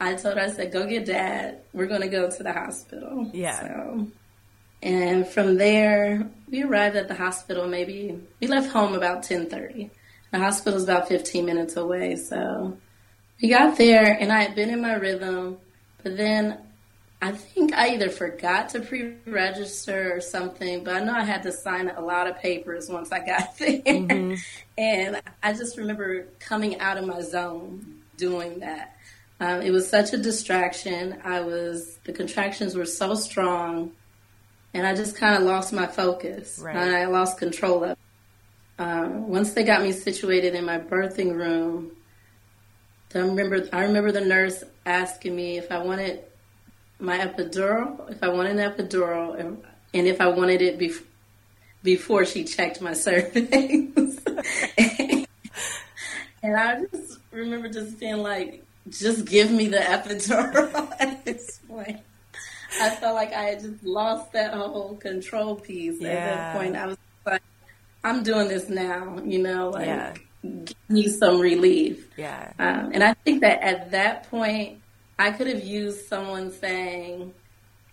I 0.00 0.14
told 0.14 0.36
her, 0.36 0.42
I 0.42 0.50
said, 0.50 0.72
go 0.72 0.84
get 0.86 1.06
dad. 1.06 1.60
We're 1.72 1.86
going 1.86 2.00
to 2.00 2.08
go 2.08 2.28
to 2.28 2.42
the 2.42 2.52
hospital. 2.52 3.30
Yeah. 3.32 3.60
So, 3.60 4.08
and 4.82 5.26
from 5.26 5.56
there, 5.56 6.28
we 6.50 6.62
arrived 6.62 6.96
at 6.96 7.08
the 7.08 7.14
hospital 7.14 7.66
maybe, 7.68 8.18
we 8.40 8.46
left 8.46 8.70
home 8.70 8.94
about 8.94 9.16
1030. 9.16 9.90
The 10.32 10.38
hospital's 10.38 10.84
about 10.84 11.08
15 11.08 11.44
minutes 11.44 11.76
away. 11.76 12.16
So 12.16 12.76
we 13.40 13.48
got 13.48 13.76
there 13.76 14.16
and 14.18 14.32
I 14.32 14.42
had 14.42 14.54
been 14.54 14.70
in 14.70 14.82
my 14.82 14.94
rhythm, 14.94 15.58
but 16.02 16.16
then 16.16 16.58
I 17.20 17.30
think 17.30 17.72
I 17.72 17.90
either 17.90 18.10
forgot 18.10 18.70
to 18.70 18.80
pre-register 18.80 20.16
or 20.16 20.20
something, 20.20 20.82
but 20.82 20.96
I 20.96 21.04
know 21.04 21.12
I 21.12 21.22
had 21.22 21.44
to 21.44 21.52
sign 21.52 21.88
a 21.88 22.00
lot 22.00 22.26
of 22.26 22.40
papers 22.40 22.88
once 22.88 23.12
I 23.12 23.24
got 23.24 23.56
there. 23.58 23.78
Mm-hmm. 23.78 24.34
And 24.76 25.22
I 25.40 25.52
just 25.52 25.78
remember 25.78 26.26
coming 26.40 26.80
out 26.80 26.96
of 26.96 27.06
my 27.06 27.20
zone 27.20 28.02
doing 28.16 28.58
that. 28.60 28.96
Um, 29.38 29.62
it 29.62 29.70
was 29.70 29.88
such 29.88 30.12
a 30.12 30.18
distraction. 30.18 31.20
I 31.24 31.40
was 31.40 31.98
the 32.04 32.12
contractions 32.12 32.74
were 32.74 32.84
so 32.84 33.14
strong, 33.14 33.92
and 34.74 34.86
I 34.86 34.94
just 34.94 35.16
kind 35.16 35.36
of 35.36 35.42
lost 35.42 35.72
my 35.72 35.86
focus. 35.86 36.58
Right. 36.62 36.76
And 36.76 36.94
I 36.94 37.06
lost 37.06 37.38
control 37.38 37.84
of. 37.84 37.90
It. 37.90 37.98
Um, 38.78 39.28
once 39.28 39.52
they 39.52 39.64
got 39.64 39.82
me 39.82 39.92
situated 39.92 40.54
in 40.54 40.64
my 40.64 40.78
birthing 40.78 41.34
room, 41.34 41.92
I 43.14 43.18
remember 43.18 43.68
I 43.72 43.82
remember 43.82 44.10
the 44.12 44.22
nurse 44.22 44.64
asking 44.86 45.36
me 45.36 45.58
if 45.58 45.70
I 45.70 45.78
wanted 45.78 46.24
my 46.98 47.18
epidural, 47.18 48.10
if 48.10 48.22
I 48.22 48.28
wanted 48.28 48.58
an 48.58 48.72
epidural, 48.72 49.38
and, 49.38 49.62
and 49.92 50.06
if 50.06 50.20
I 50.20 50.28
wanted 50.28 50.62
it 50.62 50.78
bef- 50.78 51.02
before 51.82 52.24
she 52.24 52.44
checked 52.44 52.80
my 52.80 52.92
cervix. 52.94 53.50
and 56.42 56.56
I 56.56 56.84
just 56.90 57.18
remember 57.30 57.68
just 57.68 57.98
being 57.98 58.18
like, 58.18 58.64
just 58.88 59.26
give 59.26 59.50
me 59.50 59.68
the 59.68 59.78
epidural 59.78 60.92
at 61.00 61.24
this 61.24 61.58
point. 61.68 62.00
I 62.80 62.90
felt 62.90 63.14
like 63.14 63.32
I 63.32 63.44
had 63.44 63.60
just 63.60 63.82
lost 63.84 64.32
that 64.32 64.54
whole 64.54 64.96
control 64.96 65.56
piece. 65.56 66.00
Yeah. 66.00 66.08
At 66.08 66.34
that 66.34 66.56
point, 66.56 66.76
I 66.76 66.86
was 66.86 66.96
like, 67.26 67.42
I'm 68.04 68.22
doing 68.22 68.48
this 68.48 68.68
now, 68.68 69.18
you 69.24 69.38
know, 69.40 69.70
like, 69.70 69.86
yeah. 69.86 70.14
give 70.42 70.76
me 70.88 71.08
some 71.08 71.40
relief. 71.40 72.08
Yeah. 72.16 72.52
Um, 72.58 72.90
and 72.92 73.04
I 73.04 73.14
think 73.14 73.40
that 73.42 73.62
at 73.62 73.90
that 73.92 74.28
point, 74.30 74.80
I 75.18 75.30
could 75.30 75.46
have 75.46 75.62
used 75.62 76.06
someone 76.06 76.50
saying, 76.50 77.32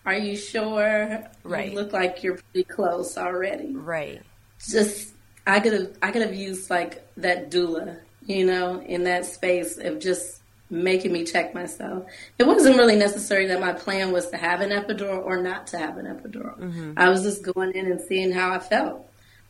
Are 0.04 0.16
you 0.16 0.36
sure? 0.36 1.24
Right. 1.44 1.70
You 1.70 1.76
look 1.76 1.92
like 1.92 2.22
you're 2.22 2.40
pretty 2.52 2.64
close 2.64 3.16
already. 3.16 3.74
Right. 3.74 4.22
Just, 4.68 5.12
I 5.46 5.60
could 5.60 5.72
have, 5.72 5.92
I 6.02 6.10
could 6.10 6.22
have 6.22 6.34
used 6.34 6.70
like 6.70 7.06
that 7.16 7.50
doula, 7.50 8.00
you 8.26 8.44
know, 8.44 8.80
in 8.80 9.04
that 9.04 9.26
space 9.26 9.78
of 9.78 10.00
just 10.00 10.39
making 10.70 11.12
me 11.12 11.24
check 11.24 11.54
myself. 11.54 12.04
It 12.38 12.46
wasn't 12.46 12.76
really 12.76 12.96
necessary 12.96 13.46
that 13.46 13.60
my 13.60 13.72
plan 13.72 14.12
was 14.12 14.28
to 14.30 14.36
have 14.36 14.60
an 14.60 14.70
epidural 14.70 15.24
or 15.24 15.42
not 15.42 15.66
to 15.68 15.78
have 15.78 15.98
an 15.98 16.06
epidural. 16.06 16.58
Mm-hmm. 16.58 16.92
I 16.96 17.08
was 17.08 17.22
just 17.22 17.42
going 17.42 17.72
in 17.72 17.86
and 17.86 18.00
seeing 18.00 18.32
how 18.32 18.52
I 18.52 18.60
felt. 18.60 19.06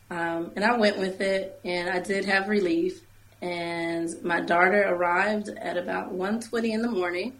Um, 0.09 0.51
and 0.55 0.65
I 0.65 0.75
went 0.75 0.97
with 0.97 1.21
it, 1.21 1.59
and 1.63 1.89
I 1.89 1.99
did 1.99 2.25
have 2.25 2.49
relief. 2.49 3.01
And 3.41 4.09
my 4.23 4.41
daughter 4.41 4.83
arrived 4.87 5.49
at 5.49 5.77
about 5.77 6.13
1.20 6.13 6.73
in 6.73 6.81
the 6.81 6.91
morning. 6.91 7.39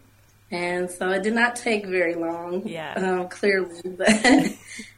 And 0.50 0.90
so 0.90 1.10
it 1.10 1.22
did 1.22 1.34
not 1.34 1.56
take 1.56 1.86
very 1.86 2.14
long, 2.14 2.66
yeah. 2.66 2.94
Um, 2.94 3.28
clearly. 3.28 3.80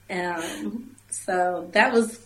But 0.09 0.11
um, 0.11 0.95
so 1.11 1.69
that 1.73 1.93
was 1.93 2.25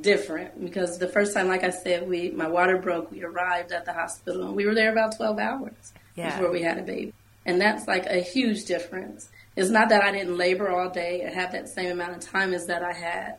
different 0.00 0.64
because 0.64 0.98
the 0.98 1.08
first 1.08 1.34
time, 1.34 1.48
like 1.48 1.64
I 1.64 1.70
said, 1.70 2.08
we 2.08 2.30
my 2.30 2.48
water 2.48 2.78
broke. 2.78 3.10
We 3.10 3.22
arrived 3.22 3.72
at 3.72 3.84
the 3.84 3.92
hospital 3.92 4.42
and 4.46 4.56
we 4.56 4.66
were 4.66 4.74
there 4.74 4.92
about 4.92 5.16
twelve 5.16 5.38
hours 5.38 5.92
yeah. 6.16 6.30
before 6.30 6.50
we 6.50 6.62
had 6.62 6.78
a 6.78 6.82
baby, 6.82 7.12
and 7.46 7.60
that's 7.60 7.86
like 7.86 8.06
a 8.06 8.20
huge 8.20 8.64
difference. 8.64 9.28
It's 9.56 9.70
not 9.70 9.88
that 9.90 10.02
I 10.02 10.10
didn't 10.10 10.36
labor 10.36 10.68
all 10.68 10.90
day 10.90 11.22
and 11.22 11.34
have 11.34 11.52
that 11.52 11.68
same 11.68 11.90
amount 11.90 12.16
of 12.16 12.20
time 12.20 12.52
as 12.52 12.66
that 12.66 12.82
I 12.82 12.92
had. 12.92 13.36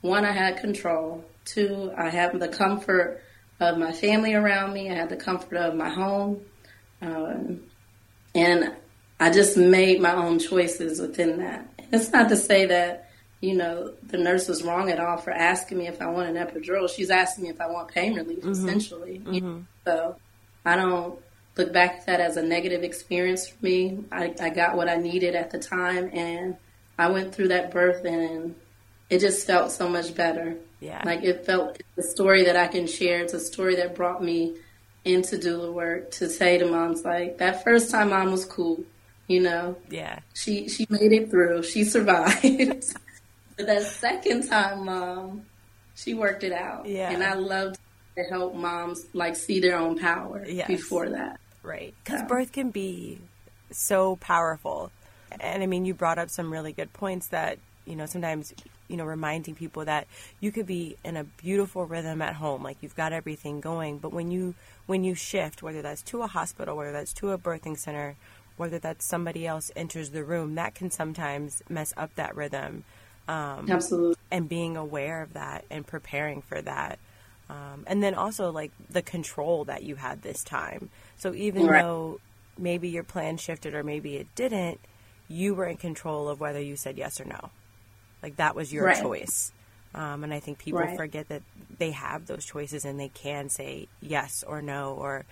One, 0.00 0.24
I 0.24 0.30
had 0.30 0.58
control. 0.58 1.24
Two, 1.44 1.92
I 1.96 2.08
had 2.08 2.38
the 2.38 2.48
comfort 2.48 3.20
of 3.58 3.78
my 3.78 3.92
family 3.92 4.34
around 4.34 4.72
me. 4.72 4.90
I 4.90 4.94
had 4.94 5.08
the 5.08 5.16
comfort 5.16 5.56
of 5.56 5.74
my 5.74 5.88
home, 5.88 6.42
um, 7.02 7.62
and 8.34 8.74
I 9.18 9.30
just 9.30 9.56
made 9.56 10.00
my 10.00 10.14
own 10.14 10.38
choices 10.38 11.00
within 11.00 11.38
that. 11.38 11.68
It's 11.90 12.12
not 12.12 12.28
to 12.28 12.36
say 12.36 12.66
that 12.66 13.05
you 13.40 13.54
know, 13.54 13.92
the 14.02 14.18
nurse 14.18 14.48
was 14.48 14.62
wrong 14.62 14.90
at 14.90 14.98
all 14.98 15.18
for 15.18 15.30
asking 15.30 15.78
me 15.78 15.86
if 15.86 16.00
I 16.00 16.06
want 16.06 16.34
an 16.34 16.36
epidural. 16.36 16.88
She's 16.88 17.10
asking 17.10 17.44
me 17.44 17.50
if 17.50 17.60
I 17.60 17.68
want 17.68 17.88
pain 17.88 18.14
relief, 18.14 18.38
mm-hmm. 18.38 18.50
essentially. 18.50 19.20
Mm-hmm. 19.24 19.60
So 19.84 20.16
I 20.64 20.76
don't 20.76 21.18
look 21.56 21.72
back 21.72 21.98
at 21.98 22.06
that 22.06 22.20
as 22.20 22.36
a 22.36 22.42
negative 22.42 22.82
experience 22.82 23.48
for 23.48 23.64
me. 23.64 24.04
I, 24.10 24.34
I 24.40 24.50
got 24.50 24.76
what 24.76 24.88
I 24.88 24.96
needed 24.96 25.34
at 25.34 25.50
the 25.50 25.58
time, 25.58 26.10
and 26.12 26.56
I 26.98 27.08
went 27.10 27.34
through 27.34 27.48
that 27.48 27.70
birth, 27.70 28.04
and 28.04 28.54
it 29.10 29.20
just 29.20 29.46
felt 29.46 29.70
so 29.70 29.88
much 29.88 30.14
better. 30.14 30.56
Yeah. 30.80 31.02
Like 31.04 31.22
it 31.22 31.46
felt 31.46 31.80
the 31.94 32.02
story 32.02 32.44
that 32.44 32.56
I 32.56 32.66
can 32.68 32.86
share. 32.86 33.20
It's 33.20 33.34
a 33.34 33.40
story 33.40 33.76
that 33.76 33.94
brought 33.94 34.22
me 34.22 34.56
into 35.04 35.36
doula 35.36 35.72
work 35.72 36.10
to 36.10 36.28
say 36.28 36.58
to 36.58 36.66
moms 36.66 37.04
like 37.04 37.38
that 37.38 37.62
first 37.62 37.90
time 37.90 38.10
mom 38.10 38.32
was 38.32 38.44
cool, 38.44 38.82
you 39.28 39.40
know. 39.40 39.76
Yeah. 39.88 40.18
She 40.34 40.68
she 40.68 40.86
made 40.90 41.12
it 41.12 41.30
through. 41.30 41.62
She 41.62 41.84
survived. 41.96 42.84
But 43.56 43.66
that 43.66 43.82
second 43.82 44.48
time, 44.48 44.84
mom, 44.84 45.46
she 45.94 46.14
worked 46.14 46.44
it 46.44 46.52
out. 46.52 46.86
Yeah. 46.86 47.10
And 47.10 47.22
I 47.22 47.34
loved 47.34 47.78
to 48.16 48.22
help 48.24 48.54
moms 48.54 49.06
like 49.12 49.36
see 49.36 49.60
their 49.60 49.76
own 49.76 49.98
power 49.98 50.44
yes. 50.46 50.68
before 50.68 51.08
that. 51.10 51.40
Right. 51.62 51.94
Because 52.04 52.20
so. 52.20 52.26
birth 52.26 52.52
can 52.52 52.70
be 52.70 53.18
so 53.70 54.16
powerful. 54.16 54.90
And 55.40 55.62
I 55.62 55.66
mean, 55.66 55.84
you 55.84 55.94
brought 55.94 56.18
up 56.18 56.30
some 56.30 56.52
really 56.52 56.72
good 56.72 56.92
points 56.92 57.28
that, 57.28 57.58
you 57.84 57.96
know, 57.96 58.06
sometimes, 58.06 58.54
you 58.88 58.96
know, 58.96 59.04
reminding 59.04 59.54
people 59.54 59.84
that 59.84 60.06
you 60.40 60.52
could 60.52 60.66
be 60.66 60.96
in 61.04 61.16
a 61.16 61.24
beautiful 61.24 61.84
rhythm 61.84 62.22
at 62.22 62.34
home, 62.34 62.62
like 62.62 62.78
you've 62.80 62.96
got 62.96 63.12
everything 63.12 63.60
going. 63.60 63.98
But 63.98 64.12
when 64.12 64.30
you, 64.30 64.54
when 64.86 65.02
you 65.02 65.14
shift, 65.14 65.62
whether 65.62 65.82
that's 65.82 66.02
to 66.02 66.22
a 66.22 66.26
hospital, 66.26 66.76
whether 66.76 66.92
that's 66.92 67.12
to 67.14 67.32
a 67.32 67.38
birthing 67.38 67.78
center, 67.78 68.16
whether 68.56 68.78
that's 68.78 69.04
somebody 69.04 69.46
else 69.46 69.70
enters 69.76 70.10
the 70.10 70.24
room, 70.24 70.54
that 70.54 70.74
can 70.74 70.90
sometimes 70.90 71.62
mess 71.68 71.92
up 71.96 72.14
that 72.14 72.34
rhythm. 72.34 72.84
Um, 73.28 73.70
Absolutely. 73.70 74.16
And 74.30 74.48
being 74.48 74.76
aware 74.76 75.22
of 75.22 75.34
that 75.34 75.64
and 75.70 75.86
preparing 75.86 76.42
for 76.42 76.60
that. 76.62 76.98
Um, 77.48 77.84
and 77.86 78.02
then 78.02 78.14
also 78.14 78.50
like 78.50 78.72
the 78.90 79.02
control 79.02 79.64
that 79.64 79.82
you 79.82 79.94
had 79.96 80.22
this 80.22 80.42
time. 80.42 80.90
So 81.16 81.34
even 81.34 81.66
right. 81.66 81.82
though 81.82 82.20
maybe 82.58 82.88
your 82.88 83.04
plan 83.04 83.36
shifted 83.36 83.74
or 83.74 83.82
maybe 83.82 84.16
it 84.16 84.26
didn't, 84.34 84.80
you 85.28 85.54
were 85.54 85.66
in 85.66 85.76
control 85.76 86.28
of 86.28 86.40
whether 86.40 86.60
you 86.60 86.76
said 86.76 86.96
yes 86.98 87.20
or 87.20 87.24
no. 87.24 87.50
Like 88.22 88.36
that 88.36 88.54
was 88.54 88.72
your 88.72 88.86
right. 88.86 89.00
choice. 89.00 89.52
Um, 89.94 90.24
and 90.24 90.34
I 90.34 90.40
think 90.40 90.58
people 90.58 90.80
right. 90.80 90.96
forget 90.96 91.28
that 91.28 91.42
they 91.78 91.92
have 91.92 92.26
those 92.26 92.44
choices 92.44 92.84
and 92.84 92.98
they 92.98 93.08
can 93.08 93.48
say 93.48 93.88
yes 94.00 94.44
or 94.46 94.60
no 94.60 94.94
or 94.94 95.24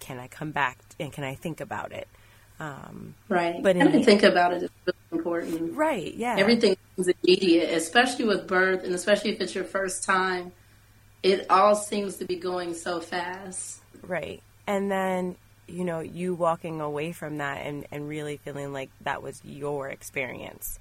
can 0.00 0.18
I 0.18 0.28
come 0.28 0.50
back 0.50 0.78
and 0.98 1.12
can 1.12 1.24
I 1.24 1.34
think 1.34 1.60
about 1.60 1.92
it. 1.92 2.08
Um, 2.60 3.14
right. 3.28 3.62
But 3.62 3.76
in 3.76 3.92
the- 3.92 4.02
think 4.02 4.22
about 4.22 4.54
it 4.54 4.70
important. 5.12 5.76
right. 5.76 6.14
Yeah. 6.14 6.36
Everything 6.38 6.76
is 6.96 7.08
immediate, 7.22 7.70
especially 7.70 8.24
with 8.24 8.46
birth, 8.46 8.84
and 8.84 8.94
especially 8.94 9.30
if 9.30 9.40
it's 9.40 9.54
your 9.54 9.64
first 9.64 10.04
time. 10.04 10.52
It 11.22 11.46
all 11.50 11.74
seems 11.74 12.16
to 12.16 12.24
be 12.24 12.36
going 12.36 12.74
so 12.74 13.00
fast. 13.00 13.80
Right. 14.02 14.42
And 14.66 14.90
then, 14.90 15.36
you 15.66 15.84
know, 15.84 16.00
you 16.00 16.34
walking 16.34 16.80
away 16.80 17.12
from 17.12 17.38
that 17.38 17.66
and, 17.66 17.86
and 17.90 18.08
really 18.08 18.36
feeling 18.36 18.72
like 18.72 18.90
that 19.00 19.22
was 19.22 19.40
your 19.44 19.88
experience. 19.88 20.78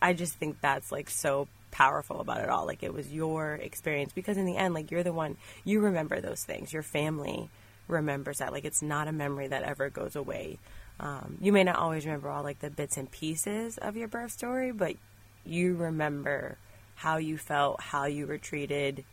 I 0.00 0.14
just 0.14 0.34
think 0.34 0.60
that's 0.60 0.90
like 0.90 1.10
so 1.10 1.48
powerful 1.70 2.20
about 2.20 2.40
it 2.40 2.48
all. 2.48 2.66
Like 2.66 2.82
it 2.82 2.94
was 2.94 3.12
your 3.12 3.54
experience 3.56 4.12
because 4.14 4.38
in 4.38 4.46
the 4.46 4.56
end, 4.56 4.72
like 4.72 4.90
you're 4.90 5.02
the 5.02 5.12
one, 5.12 5.36
you 5.64 5.80
remember 5.80 6.20
those 6.20 6.42
things. 6.42 6.72
Your 6.72 6.82
family 6.82 7.50
remembers 7.88 8.38
that. 8.38 8.52
Like 8.52 8.64
it's 8.64 8.82
not 8.82 9.08
a 9.08 9.12
memory 9.12 9.48
that 9.48 9.62
ever 9.62 9.90
goes 9.90 10.16
away. 10.16 10.58
Um, 10.98 11.38
you 11.40 11.52
may 11.52 11.64
not 11.64 11.76
always 11.76 12.06
remember 12.06 12.30
all 12.30 12.42
like 12.42 12.60
the 12.60 12.70
bits 12.70 12.96
and 12.96 13.10
pieces 13.10 13.78
of 13.78 13.96
your 13.96 14.08
birth 14.08 14.32
story, 14.32 14.72
but 14.72 14.96
you 15.44 15.74
remember 15.74 16.56
how 16.94 17.18
you 17.18 17.36
felt, 17.36 17.80
how 17.80 18.06
you 18.06 18.26
were 18.26 18.38
treated, 18.38 19.04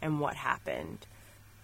and 0.00 0.20
what 0.20 0.34
happened. 0.34 1.06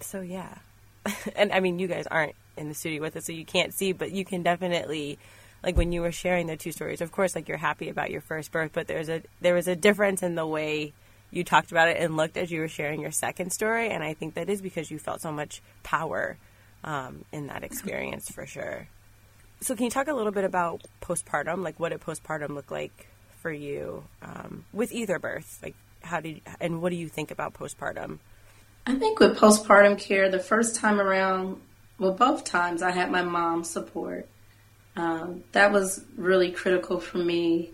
So 0.01 0.21
yeah, 0.21 0.59
and 1.37 1.53
I 1.53 1.61
mean, 1.61 1.79
you 1.79 1.87
guys 1.87 2.07
aren't 2.07 2.35
in 2.57 2.69
the 2.69 2.75
studio 2.75 3.01
with 3.01 3.17
us, 3.17 3.27
so 3.27 3.33
you 3.33 3.45
can't 3.45 3.73
see, 3.73 3.93
but 3.93 4.11
you 4.13 4.25
can 4.25 4.43
definitely, 4.43 5.19
like 5.63 5.77
when 5.77 5.93
you 5.93 6.01
were 6.01 6.13
sharing 6.13 6.49
the 6.49 6.57
two 6.57 6.73
stories. 6.73 7.01
Of 7.01 7.13
course, 7.13 7.35
like 7.35 7.49
you're 7.49 7.57
happy 7.57 7.89
about 7.89 8.11
your 8.11 8.21
first 8.21 8.51
birth, 8.51 8.73
but 8.73 8.89
there's 8.89 9.09
a 9.09 9.23
there 9.41 9.55
was 9.55 9.69
a 9.69 9.77
difference 9.77 10.23
in 10.23 10.35
the 10.35 10.47
way 10.47 10.93
you 11.31 11.45
talked 11.45 11.71
about 11.71 11.89
it 11.89 11.99
and 11.99 12.17
looked 12.17 12.37
as 12.37 12.51
you 12.51 12.61
were 12.61 12.69
sharing 12.69 13.01
your 13.01 13.11
second 13.11 13.53
story, 13.53 13.91
and 13.91 14.03
I 14.03 14.15
think 14.15 14.35
that 14.35 14.49
is 14.49 14.61
because 14.61 14.91
you 14.91 14.99
felt 14.99 15.21
so 15.21 15.31
much 15.31 15.63
power 15.83 16.37
um, 16.85 17.25
in 17.33 17.47
that 17.49 17.63
experience 17.63 18.31
for 18.31 18.47
sure. 18.47 18.89
So, 19.61 19.75
can 19.75 19.85
you 19.85 19.91
talk 19.91 20.09
a 20.09 20.15
little 20.15 20.33
bit 20.33 20.45
about 20.45 20.83
postpartum? 21.01 21.63
Like, 21.65 21.81
what 21.81 21.91
did 21.91 22.01
postpartum 22.01 22.51
look 22.51 22.71
like 22.71 23.09
for 23.43 23.51
you 23.51 24.05
um, 24.23 24.65
with 24.73 24.93
either 24.93 25.19
birth? 25.19 25.59
Like, 25.63 25.75
how 26.03 26.21
did 26.21 26.41
and 26.61 26.81
what 26.81 26.91
do 26.91 26.97
you 26.97 27.09
think 27.09 27.31
about 27.31 27.55
postpartum? 27.55 28.19
I 28.87 28.95
think 28.95 29.21
with 29.21 29.37
postpartum 29.37 29.99
care, 29.99 30.31
the 30.31 30.39
first 30.39 30.77
time 30.77 31.01
around, 31.01 31.61
well, 31.99 32.15
both 32.15 32.45
times 32.45 32.83
I 32.83 32.91
had 32.91 33.11
my 33.11 33.23
mom's 33.23 33.69
support. 33.69 34.29
Um, 34.97 35.45
that 35.53 35.73
was 35.73 36.05
really 36.17 36.51
critical 36.51 36.99
for 36.99 37.19
me. 37.19 37.71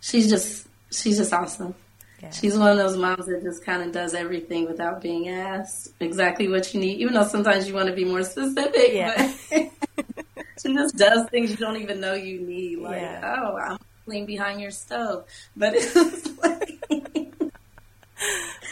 She's 0.00 0.28
just, 0.28 0.66
she's 0.90 1.18
just 1.18 1.32
awesome. 1.32 1.74
Yeah. 2.20 2.30
She's 2.30 2.58
one 2.58 2.70
of 2.70 2.76
those 2.76 2.96
moms 2.96 3.26
that 3.26 3.42
just 3.42 3.64
kind 3.64 3.82
of 3.82 3.92
does 3.92 4.14
everything 4.14 4.66
without 4.66 5.00
being 5.00 5.28
asked 5.28 5.92
exactly 6.00 6.48
what 6.48 6.72
you 6.74 6.80
need, 6.80 6.98
even 7.00 7.14
though 7.14 7.26
sometimes 7.26 7.68
you 7.68 7.74
want 7.74 7.88
to 7.88 7.94
be 7.94 8.04
more 8.04 8.22
specific. 8.22 8.92
Yeah. 8.92 9.32
But 9.50 10.16
she 10.66 10.74
just 10.74 10.96
does 10.96 11.28
things 11.30 11.50
you 11.50 11.56
don't 11.56 11.76
even 11.76 12.00
know 12.00 12.14
you 12.14 12.40
need. 12.40 12.78
Like, 12.78 13.00
Yeah. 13.00 13.38
oh, 13.42 13.56
I'm 13.56 13.78
clean 14.04 14.26
behind 14.26 14.60
your 14.60 14.70
stove. 14.70 15.24
But 15.56 15.74
it's 15.76 16.38
like, 16.38 17.32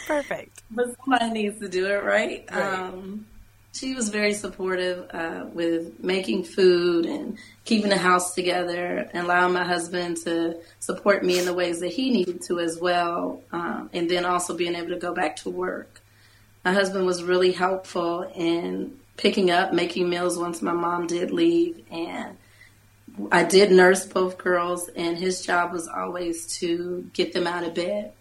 Perfect. 0.07 0.61
but 0.71 0.95
somebody 1.03 1.29
needs 1.31 1.59
to 1.59 1.69
do 1.69 1.87
it, 1.87 2.03
right? 2.03 2.45
Right. 2.51 2.61
Um, 2.61 3.25
she 3.73 3.95
was 3.95 4.09
very 4.09 4.33
supportive 4.33 5.09
uh, 5.13 5.45
with 5.53 6.03
making 6.03 6.43
food 6.43 7.05
and 7.05 7.37
keeping 7.63 7.89
the 7.89 7.97
house 7.97 8.33
together 8.33 9.09
and 9.13 9.23
allowing 9.25 9.53
my 9.53 9.63
husband 9.63 10.17
to 10.25 10.57
support 10.79 11.23
me 11.23 11.39
in 11.39 11.45
the 11.45 11.53
ways 11.53 11.79
that 11.79 11.93
he 11.93 12.09
needed 12.11 12.41
to 12.47 12.59
as 12.59 12.77
well. 12.79 13.41
Um, 13.53 13.89
and 13.93 14.09
then 14.09 14.25
also 14.25 14.55
being 14.57 14.75
able 14.75 14.89
to 14.89 14.97
go 14.97 15.13
back 15.13 15.37
to 15.37 15.49
work. 15.49 16.01
My 16.65 16.73
husband 16.73 17.05
was 17.05 17.23
really 17.23 17.53
helpful 17.53 18.29
in 18.35 18.97
picking 19.21 19.51
up, 19.51 19.71
making 19.71 20.09
meals 20.09 20.37
once 20.37 20.61
my 20.61 20.73
mom 20.73 21.07
did 21.07 21.31
leave. 21.31 21.83
And 21.91 22.37
I 23.31 23.43
did 23.43 23.71
nurse 23.71 24.05
both 24.05 24.37
girls, 24.37 24.89
and 24.89 25.17
his 25.17 25.41
job 25.41 25.71
was 25.71 25.87
always 25.87 26.57
to 26.59 27.09
get 27.13 27.33
them 27.33 27.47
out 27.47 27.63
of 27.63 27.73
bed 27.73 28.13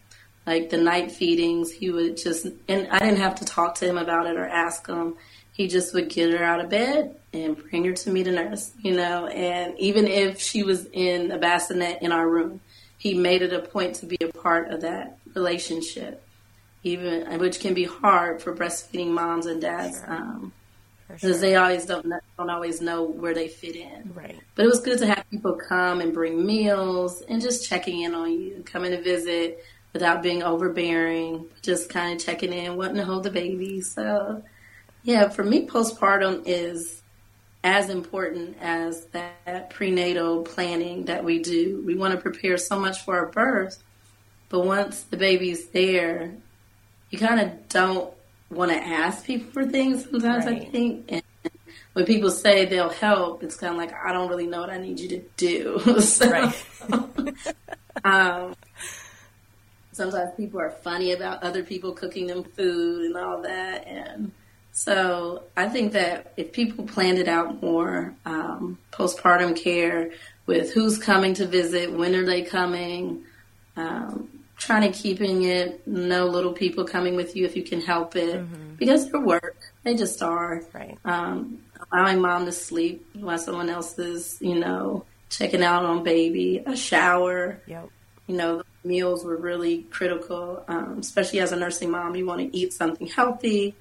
like 0.47 0.71
the 0.71 0.79
night 0.79 1.13
feedings, 1.13 1.71
he 1.71 1.91
would 1.91 2.17
just, 2.17 2.47
and 2.69 2.89
I 2.89 2.99
didn't 2.99 3.19
have 3.19 3.37
to 3.37 3.45
talk 3.45 3.77
to 3.77 3.87
him 3.87 3.99
about 3.99 4.27
it 4.27 4.37
or 4.37 4.47
ask 4.47 4.87
him. 4.87 5.17
He 5.53 5.69
just 5.69 5.93
would 5.95 6.09
get 6.09 6.33
her 6.33 6.43
out 6.43 6.59
of 6.59 6.71
bed 6.71 7.15
and 7.33 7.57
bring 7.57 7.85
her 7.85 7.93
to 7.93 8.11
me 8.11 8.25
to 8.25 8.33
nurse, 8.33 8.73
you 8.81 8.97
know, 8.97 9.27
and 9.27 9.79
even 9.79 10.07
if 10.07 10.41
she 10.41 10.63
was 10.63 10.87
in 10.93 11.31
a 11.31 11.39
bassinet 11.39 12.03
in 12.03 12.13
our 12.13 12.29
room, 12.29 12.61
he 12.97 13.15
made 13.15 13.43
it 13.43 13.53
a 13.53 13.61
point 13.61 13.97
to 13.97 14.07
be 14.07 14.17
a 14.21 14.29
part 14.29 14.71
of 14.71 14.81
that 14.81 15.19
relationship, 15.35 16.23
even, 16.83 17.39
which 17.39 17.61
can 17.61 17.75
be 17.75 17.85
hard 17.85 18.43
for 18.43 18.55
breastfeeding 18.55 19.11
moms 19.11 19.47
and 19.47 19.61
dads, 19.61 20.03
um, 20.07 20.53
because 21.15 21.33
sure. 21.33 21.41
they 21.41 21.57
always 21.57 21.87
don't, 21.87 22.07
don't 22.37 22.51
always 22.51 22.81
know 22.81 23.05
where 23.05 23.35
they 23.35 23.49
fit 23.49 23.77
in. 23.77 24.13
Right. 24.15 24.39
But 24.55 24.65
it 24.65 24.69
was 24.69 24.81
good 24.81 24.99
to 24.99 25.07
have 25.07 25.25
people 25.31 25.55
come 25.55 26.01
and 26.01 26.13
bring 26.13 26.45
meals 26.45 27.23
and 27.23 27.41
just 27.41 27.69
checking 27.69 28.03
in 28.03 28.15
on 28.15 28.33
you, 28.33 28.63
coming 28.65 28.93
to 28.93 29.01
visit 29.01 29.65
without 29.93 30.23
being 30.23 30.43
overbearing, 30.43 31.47
just 31.63 31.89
kind 31.89 32.19
of 32.19 32.25
checking 32.25 32.53
in, 32.53 32.77
wanting 32.77 32.97
to 32.97 33.05
hold 33.05 33.25
the 33.25 33.31
baby. 33.31 33.81
So, 33.81 34.43
yeah, 35.03 35.29
for 35.29 35.43
me, 35.43 35.67
postpartum 35.67 36.43
is 36.47 37.03
as 37.63 37.91
important 37.91 38.57
as 38.61 39.07
that 39.07 39.71
prenatal 39.71 40.43
planning 40.43 41.05
that 41.07 41.25
we 41.25 41.41
do. 41.43 41.83
We 41.85 41.95
want 41.95 42.15
to 42.15 42.21
prepare 42.21 42.57
so 42.57 42.79
much 42.79 43.05
for 43.05 43.17
our 43.19 43.27
birth, 43.27 43.83
but 44.49 44.61
once 44.61 45.03
the 45.03 45.17
baby's 45.17 45.69
there, 45.69 46.33
you 47.11 47.19
kind 47.19 47.41
of 47.41 47.69
don't 47.69 48.15
want 48.51 48.71
to 48.71 48.77
ask 48.77 49.25
people 49.25 49.51
for 49.53 49.67
things 49.67 50.05
sometimes, 50.11 50.47
I 50.47 50.59
think. 50.59 51.07
And 51.09 51.23
when 51.93 52.05
people 52.05 52.31
say 52.31 52.67
they'll 52.67 52.91
help, 52.91 53.43
it's 53.43 53.57
kind 53.57 53.73
of 53.73 53.79
like, 53.79 53.93
I 53.93 54.13
don't 54.13 54.29
really 54.29 54.47
know 54.47 54.61
what 54.61 54.71
I 54.71 54.79
need 54.79 55.01
you 55.01 55.09
to 55.09 55.23
do. 55.37 56.01
so, 56.01 56.31
Right. 56.31 56.55
um, 58.05 58.55
sometimes 59.93 60.31
people 60.37 60.61
are 60.61 60.71
funny 60.71 61.13
about 61.13 61.43
other 61.43 61.63
people 61.63 61.93
cooking 61.93 62.27
them 62.27 62.45
food 62.45 63.07
and 63.07 63.17
all 63.17 63.43
that. 63.43 63.87
And 63.87 64.33
so 64.73 65.45
I 65.57 65.69
think 65.69 65.93
that 65.93 66.33
if 66.37 66.53
people 66.53 66.87
planned 66.87 67.19
it 67.19 67.29
out 67.29 67.63
more, 67.63 68.15
um, 68.25 68.79
postpartum 68.93 69.61
care 69.61 70.11
with 70.47 70.73
who's 70.73 70.99
coming 70.99 71.35
to 71.35 71.47
visit, 71.47 71.93
when 71.93 72.15
are 72.15 72.25
they 72.25 72.43
coming, 72.43 73.25
um, 73.77 74.40
trying 74.61 74.91
to 74.93 74.97
keeping 74.97 75.43
it 75.45 75.85
no 75.87 76.27
little 76.27 76.53
people 76.53 76.85
coming 76.85 77.17
with 77.17 77.35
you 77.35 77.45
if 77.47 77.57
you 77.57 77.63
can 77.63 77.81
help 77.81 78.15
it 78.15 78.45
because 78.77 79.11
they're 79.11 79.21
work. 79.21 79.57
They 79.83 79.95
just 79.95 80.23
are 80.23 80.63
Right. 80.75 80.97
um, 81.05 81.59
allowing 81.91 82.21
mom 82.21 82.45
to 82.45 82.53
sleep 82.53 83.07
while 83.15 83.39
someone 83.39 83.71
else 83.71 83.99
is, 83.99 84.37
you 84.41 84.59
know, 84.59 85.05
checking 85.31 85.63
out 85.63 85.85
on 85.85 86.03
baby, 86.05 86.63
a 86.65 86.77
shower. 86.77 87.63
Yep. 87.67 87.89
You 88.27 88.37
know, 88.37 88.63
meals 88.85 89.25
were 89.25 89.37
really 89.37 89.85
critical, 89.85 90.63
um, 90.69 90.99
especially 91.01 91.41
as 91.41 91.53
a 91.53 91.57
nursing 91.57 91.91
mom. 91.91 92.15
You 92.15 92.27
want 92.27 92.41
to 92.43 92.57
eat 92.57 92.73
something 92.75 93.07
healthy 93.07 93.75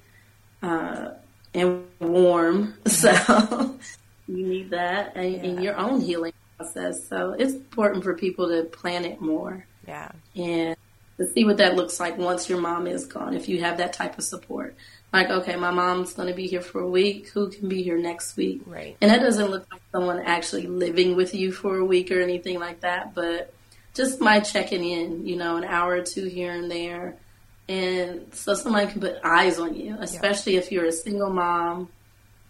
uh, 0.62 1.10
and 1.54 1.84
warm, 2.00 2.74
so 2.86 3.76
you 4.26 4.46
need 4.46 4.70
that 4.70 5.12
and, 5.14 5.34
in 5.44 5.54
Yeah. 5.56 5.60
your 5.60 5.76
own 5.76 6.00
healing 6.00 6.32
process. 6.56 7.06
So 7.08 7.32
it's 7.38 7.52
important 7.52 8.02
for 8.02 8.14
people 8.14 8.48
to 8.48 8.64
plan 8.64 9.04
it 9.04 9.20
more 9.20 9.66
Yeah. 9.90 10.12
and 10.36 10.76
to 11.18 11.26
see 11.34 11.44
what 11.44 11.58
that 11.58 11.76
looks 11.76 12.00
like 12.00 12.16
once 12.16 12.48
your 12.48 12.60
mom 12.60 12.86
is 12.86 13.04
gone. 13.04 13.34
If 13.34 13.46
you 13.48 13.60
have 13.60 13.76
that 13.76 13.92
type 13.92 14.16
of 14.16 14.24
support, 14.24 14.74
like 15.12 15.28
okay, 15.28 15.56
my 15.56 15.70
mom's 15.70 16.14
going 16.14 16.28
to 16.28 16.34
be 16.34 16.46
here 16.46 16.62
for 16.62 16.80
a 16.80 16.88
week. 16.88 17.28
Who 17.30 17.50
can 17.50 17.68
be 17.68 17.82
here 17.82 17.98
next 17.98 18.36
week? 18.36 18.62
Right. 18.64 18.96
And 19.00 19.10
that 19.10 19.20
doesn't 19.20 19.50
look 19.50 19.66
like 19.70 19.82
someone 19.92 20.20
actually 20.20 20.66
living 20.66 21.16
with 21.16 21.34
you 21.34 21.52
for 21.52 21.76
a 21.76 21.84
week 21.84 22.10
or 22.10 22.20
anything 22.20 22.58
like 22.58 22.80
that, 22.80 23.14
but 23.14 23.52
just 23.94 24.20
my 24.20 24.40
checking 24.40 24.84
in, 24.84 25.26
you 25.26 25.36
know, 25.36 25.56
an 25.56 25.64
hour 25.64 25.92
or 25.92 26.02
two 26.02 26.24
here 26.26 26.52
and 26.52 26.70
there. 26.70 27.16
And 27.68 28.34
so 28.34 28.54
somebody 28.54 28.90
can 28.90 29.00
put 29.00 29.18
eyes 29.22 29.58
on 29.58 29.74
you, 29.74 29.96
especially 30.00 30.56
if 30.56 30.72
you're 30.72 30.86
a 30.86 30.92
single 30.92 31.30
mom 31.30 31.90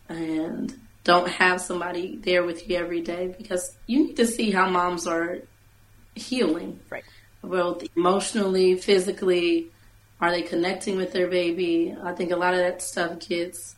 and 0.08 0.74
don't 1.04 1.28
have 1.28 1.60
somebody 1.60 2.16
there 2.16 2.44
with 2.44 2.68
you 2.68 2.76
every 2.76 3.00
day 3.00 3.34
because 3.36 3.76
you 3.86 4.06
need 4.06 4.16
to 4.16 4.26
see 4.26 4.50
how 4.50 4.68
moms 4.68 5.06
are 5.06 5.38
healing 6.14 6.78
Right. 6.90 7.04
Both 7.42 7.84
emotionally, 7.96 8.76
physically. 8.76 9.68
Are 10.20 10.30
they 10.30 10.42
connecting 10.42 10.96
with 10.96 11.12
their 11.12 11.28
baby? 11.28 11.96
I 12.02 12.12
think 12.12 12.30
a 12.30 12.36
lot 12.36 12.52
of 12.52 12.60
that 12.60 12.82
stuff 12.82 13.20
gets 13.26 13.74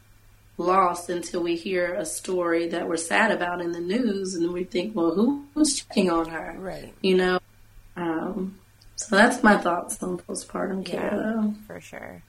lost 0.57 1.09
until 1.09 1.42
we 1.42 1.57
hear 1.57 1.94
a 1.94 2.05
story 2.05 2.68
that 2.68 2.88
we're 2.88 2.96
sad 2.96 3.31
about 3.31 3.61
in 3.61 3.72
the 3.72 3.81
news, 3.81 4.35
and 4.35 4.53
we 4.53 4.64
think, 4.64 4.94
well, 4.94 5.14
who, 5.14 5.44
who's 5.55 5.81
checking 5.81 6.11
on 6.11 6.29
her? 6.29 6.57
Right. 6.59 6.92
You 7.01 7.16
know. 7.16 7.38
Um, 7.96 8.59
so 8.96 9.16
that's 9.16 9.42
my 9.42 9.57
thoughts 9.57 10.03
on 10.03 10.18
postpartum 10.18 10.85
care. 10.85 11.11
Yeah. 11.12 11.16
Though. 11.16 11.55
for 11.66 11.81
sure. 11.81 12.22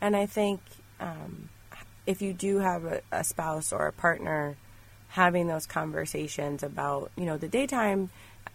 And 0.00 0.16
I 0.16 0.26
think 0.26 0.60
um, 0.98 1.48
if 2.06 2.22
you 2.22 2.32
do 2.32 2.58
have 2.58 2.84
a, 2.84 3.02
a 3.12 3.24
spouse 3.24 3.72
or 3.72 3.86
a 3.86 3.92
partner, 3.92 4.56
having 5.08 5.48
those 5.48 5.66
conversations 5.66 6.62
about, 6.62 7.10
you 7.16 7.24
know, 7.24 7.36
the 7.36 7.48
daytime, 7.48 8.10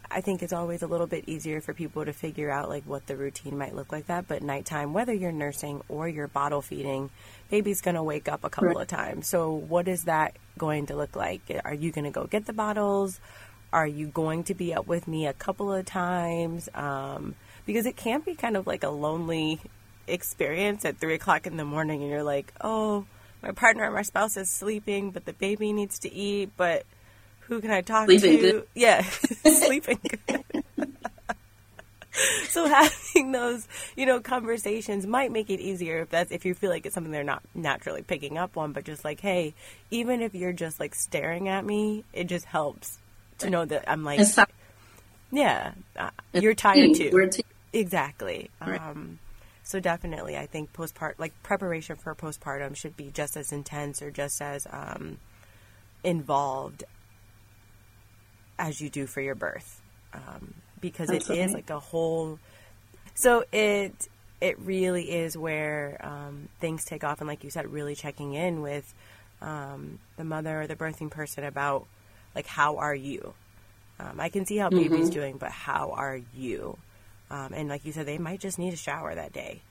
I 0.09 0.21
think 0.21 0.43
it's 0.43 0.53
always 0.53 0.81
a 0.81 0.87
little 0.87 1.07
bit 1.07 1.25
easier 1.27 1.61
for 1.61 1.73
people 1.73 2.05
to 2.05 2.13
figure 2.13 2.49
out 2.49 2.69
like 2.69 2.83
what 2.83 3.07
the 3.07 3.15
routine 3.15 3.57
might 3.57 3.75
look 3.75 3.91
like 3.91 4.07
that. 4.07 4.27
But 4.27 4.41
nighttime, 4.41 4.93
whether 4.93 5.13
you're 5.13 5.31
nursing 5.31 5.81
or 5.89 6.07
you're 6.07 6.27
bottle 6.27 6.61
feeding, 6.61 7.09
baby's 7.49 7.81
going 7.81 7.95
to 7.95 8.03
wake 8.03 8.27
up 8.27 8.43
a 8.43 8.49
couple 8.49 8.69
right. 8.69 8.81
of 8.81 8.87
times. 8.87 9.27
So 9.27 9.53
what 9.53 9.87
is 9.87 10.05
that 10.05 10.35
going 10.57 10.87
to 10.87 10.95
look 10.95 11.15
like? 11.15 11.41
Are 11.63 11.73
you 11.73 11.91
going 11.91 12.05
to 12.05 12.11
go 12.11 12.25
get 12.25 12.45
the 12.45 12.53
bottles? 12.53 13.19
Are 13.73 13.87
you 13.87 14.07
going 14.07 14.45
to 14.45 14.53
be 14.53 14.73
up 14.73 14.87
with 14.87 15.07
me 15.07 15.27
a 15.27 15.33
couple 15.33 15.73
of 15.73 15.85
times? 15.85 16.69
Um, 16.73 17.35
because 17.65 17.85
it 17.85 17.97
can 17.97 18.21
be 18.21 18.35
kind 18.35 18.55
of 18.55 18.67
like 18.67 18.83
a 18.83 18.89
lonely 18.89 19.59
experience 20.07 20.85
at 20.85 20.97
three 20.97 21.15
o'clock 21.15 21.47
in 21.47 21.57
the 21.57 21.65
morning, 21.65 22.01
and 22.01 22.11
you're 22.11 22.23
like, 22.23 22.53
oh, 22.61 23.05
my 23.41 23.51
partner 23.51 23.83
or 23.83 23.91
my 23.91 24.03
spouse 24.03 24.37
is 24.37 24.49
sleeping, 24.49 25.11
but 25.11 25.25
the 25.25 25.33
baby 25.33 25.73
needs 25.73 25.99
to 25.99 26.13
eat, 26.13 26.51
but 26.57 26.85
who 27.47 27.61
can 27.61 27.71
I 27.71 27.81
talk 27.81 28.05
sleeping 28.05 28.37
to? 28.37 28.51
Good. 28.51 28.67
Yeah, 28.75 29.01
sleeping 29.45 29.99
good. 30.03 30.63
so 32.49 32.67
having 32.67 33.31
those, 33.31 33.67
you 33.95 34.05
know, 34.05 34.19
conversations 34.19 35.05
might 35.05 35.31
make 35.31 35.49
it 35.49 35.59
easier 35.59 36.01
if 36.01 36.09
that's 36.09 36.31
if 36.31 36.45
you 36.45 36.53
feel 36.53 36.69
like 36.69 36.85
it's 36.85 36.95
something 36.95 37.11
they're 37.11 37.23
not 37.23 37.43
naturally 37.53 38.01
picking 38.01 38.37
up 38.37 38.57
on, 38.57 38.71
but 38.71 38.83
just 38.83 39.03
like, 39.03 39.19
hey, 39.19 39.53
even 39.91 40.21
if 40.21 40.33
you're 40.33 40.53
just 40.53 40.79
like 40.79 40.95
staring 40.95 41.47
at 41.47 41.65
me, 41.65 42.03
it 42.13 42.25
just 42.25 42.45
helps 42.45 42.97
to 43.39 43.49
know 43.49 43.65
that 43.65 43.89
I'm 43.89 44.03
like, 44.03 44.21
yeah, 45.31 45.73
uh, 45.97 46.09
you're 46.33 46.53
tired 46.53 46.95
too. 46.95 47.11
Exactly. 47.73 48.49
Um, 48.61 49.19
so 49.63 49.79
definitely, 49.79 50.37
I 50.37 50.45
think 50.45 50.71
postpartum, 50.73 51.15
like 51.17 51.33
preparation 51.43 51.97
for 51.97 52.15
postpartum 52.15 52.75
should 52.75 52.95
be 52.95 53.11
just 53.13 53.35
as 53.35 53.51
intense 53.51 54.01
or 54.01 54.11
just 54.11 54.41
as 54.41 54.65
um, 54.71 55.17
involved 56.03 56.83
as 58.57 58.81
you 58.81 58.89
do 58.89 59.05
for 59.05 59.21
your 59.21 59.35
birth, 59.35 59.81
um, 60.13 60.53
because 60.81 61.09
Absolutely. 61.09 61.43
it 61.43 61.45
is 61.45 61.53
like 61.53 61.69
a 61.69 61.79
whole. 61.79 62.39
So 63.13 63.43
it 63.51 63.93
it 64.41 64.59
really 64.59 65.11
is 65.11 65.37
where 65.37 65.99
um, 66.01 66.49
things 66.59 66.85
take 66.85 67.03
off, 67.03 67.21
and 67.21 67.27
like 67.27 67.43
you 67.43 67.49
said, 67.49 67.67
really 67.67 67.95
checking 67.95 68.33
in 68.33 68.61
with 68.61 68.93
um, 69.41 69.99
the 70.17 70.23
mother 70.23 70.61
or 70.61 70.67
the 70.67 70.75
birthing 70.75 71.09
person 71.09 71.43
about 71.43 71.85
like 72.33 72.47
how 72.47 72.77
are 72.77 72.95
you. 72.95 73.33
Um, 73.99 74.19
I 74.19 74.29
can 74.29 74.45
see 74.45 74.57
how 74.57 74.69
mm-hmm. 74.69 74.93
baby's 74.93 75.09
doing, 75.09 75.37
but 75.37 75.51
how 75.51 75.91
are 75.91 76.19
you? 76.35 76.77
Um, 77.31 77.53
and 77.53 77.69
like 77.69 77.85
you 77.85 77.91
said, 77.91 78.05
they 78.05 78.17
might 78.17 78.39
just 78.39 78.59
need 78.59 78.73
a 78.73 78.77
shower 78.77 79.15
that 79.15 79.33
day. 79.33 79.61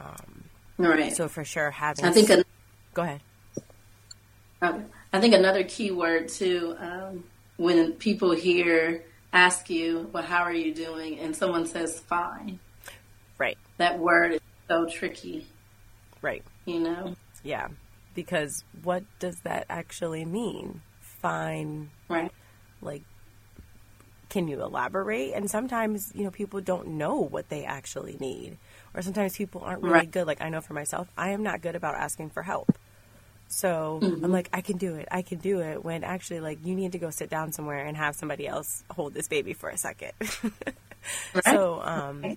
Um, 0.00 0.44
right. 0.78 1.14
So 1.14 1.28
for 1.28 1.44
sure, 1.44 1.70
having. 1.70 2.04
I 2.04 2.12
think. 2.12 2.30
An- 2.30 2.44
go 2.94 3.02
ahead. 3.02 3.20
I 5.14 5.20
think 5.20 5.34
another 5.34 5.62
key 5.64 5.90
word 5.90 6.28
too, 6.28 6.74
um, 6.78 7.24
when 7.56 7.92
people 7.92 8.32
hear 8.32 9.04
ask 9.32 9.68
you, 9.70 10.10
"Well, 10.12 10.22
how 10.22 10.42
are 10.42 10.52
you 10.54 10.74
doing?" 10.74 11.18
and 11.18 11.34
someone 11.34 11.66
says, 11.66 12.00
"Fine." 12.00 12.58
Right. 13.38 13.58
That 13.78 13.98
word 13.98 14.32
is 14.32 14.40
so 14.68 14.86
tricky. 14.86 15.46
Right. 16.22 16.44
You 16.64 16.80
know. 16.80 17.16
Yeah, 17.42 17.68
because 18.14 18.64
what 18.82 19.04
does 19.18 19.36
that 19.40 19.66
actually 19.68 20.24
mean? 20.24 20.80
Fine. 21.00 21.90
Right. 22.08 22.30
Like 22.80 23.02
can 24.34 24.48
you 24.48 24.60
elaborate? 24.62 25.32
And 25.32 25.48
sometimes, 25.48 26.10
you 26.12 26.24
know, 26.24 26.30
people 26.32 26.60
don't 26.60 26.88
know 26.88 27.20
what 27.20 27.48
they 27.50 27.64
actually 27.64 28.16
need. 28.18 28.58
Or 28.92 29.00
sometimes 29.00 29.36
people 29.36 29.60
aren't 29.60 29.80
really 29.80 29.94
right. 29.94 30.10
good. 30.10 30.26
Like 30.26 30.40
I 30.40 30.48
know 30.48 30.60
for 30.60 30.74
myself, 30.74 31.06
I 31.16 31.30
am 31.30 31.44
not 31.44 31.62
good 31.62 31.76
about 31.76 31.94
asking 31.94 32.30
for 32.30 32.42
help. 32.42 32.76
So 33.48 34.00
mm-hmm. 34.02 34.24
I'm 34.24 34.32
like, 34.32 34.48
I 34.52 34.60
can 34.60 34.78
do 34.78 34.94
it. 34.94 35.08
I 35.10 35.22
can 35.22 35.38
do 35.38 35.60
it. 35.60 35.84
When 35.84 36.04
actually, 36.04 36.40
like, 36.40 36.58
you 36.64 36.74
need 36.74 36.92
to 36.92 36.98
go 36.98 37.10
sit 37.10 37.30
down 37.30 37.52
somewhere 37.52 37.84
and 37.84 37.96
have 37.96 38.16
somebody 38.16 38.46
else 38.46 38.82
hold 38.90 39.14
this 39.14 39.28
baby 39.28 39.52
for 39.52 39.68
a 39.68 39.76
second. 39.76 40.12
right. 41.34 41.44
So, 41.44 41.80
um, 41.82 42.36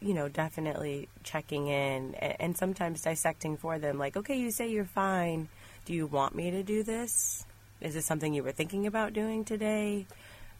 you 0.00 0.14
know, 0.14 0.28
definitely 0.28 1.08
checking 1.24 1.68
in 1.68 2.14
and, 2.14 2.36
and 2.38 2.56
sometimes 2.56 3.02
dissecting 3.02 3.56
for 3.56 3.78
them. 3.78 3.98
Like, 3.98 4.16
okay, 4.16 4.38
you 4.38 4.50
say 4.50 4.68
you're 4.68 4.84
fine. 4.84 5.48
Do 5.84 5.94
you 5.94 6.06
want 6.06 6.34
me 6.34 6.50
to 6.50 6.62
do 6.62 6.82
this? 6.82 7.44
Is 7.80 7.94
this 7.94 8.06
something 8.06 8.32
you 8.32 8.42
were 8.42 8.52
thinking 8.52 8.86
about 8.86 9.12
doing 9.12 9.44
today? 9.44 10.06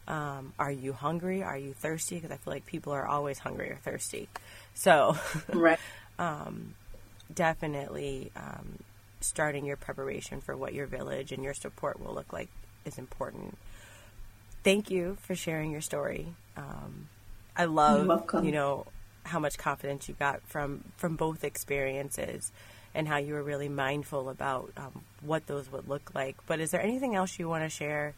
Um, 0.07 0.53
are 0.57 0.71
you 0.71 0.93
hungry? 0.93 1.43
Are 1.43 1.57
you 1.57 1.73
thirsty? 1.73 2.15
Because 2.15 2.31
I 2.31 2.37
feel 2.37 2.53
like 2.53 2.65
people 2.65 2.93
are 2.93 3.05
always 3.05 3.39
hungry 3.39 3.69
or 3.69 3.75
thirsty. 3.75 4.29
So, 4.73 5.17
right. 5.53 5.79
um, 6.17 6.75
definitely 7.33 8.31
um, 8.35 8.79
starting 9.27 9.65
your 9.65 9.77
preparation 9.77 10.41
for 10.41 10.55
what 10.55 10.73
your 10.73 10.87
village 10.87 11.31
and 11.31 11.43
your 11.43 11.53
support 11.53 11.99
will 11.99 12.13
look 12.13 12.31
like 12.33 12.49
is 12.85 12.97
important. 12.97 13.57
Thank 14.63 14.89
you 14.89 15.17
for 15.21 15.35
sharing 15.35 15.71
your 15.71 15.81
story. 15.81 16.33
Um, 16.55 17.09
I 17.55 17.65
love, 17.65 18.33
you 18.43 18.51
know, 18.51 18.85
how 19.23 19.39
much 19.39 19.57
confidence 19.57 20.07
you 20.07 20.15
got 20.17 20.41
from 20.47 20.83
from 20.97 21.15
both 21.15 21.43
experiences, 21.43 22.51
and 22.93 23.07
how 23.07 23.17
you 23.17 23.33
were 23.33 23.43
really 23.43 23.69
mindful 23.69 24.29
about 24.29 24.71
um, 24.77 25.03
what 25.21 25.47
those 25.47 25.71
would 25.71 25.87
look 25.87 26.13
like. 26.15 26.35
But 26.47 26.59
is 26.59 26.71
there 26.71 26.81
anything 26.81 27.15
else 27.15 27.37
you 27.39 27.47
want 27.49 27.63
to 27.63 27.69
share? 27.69 28.13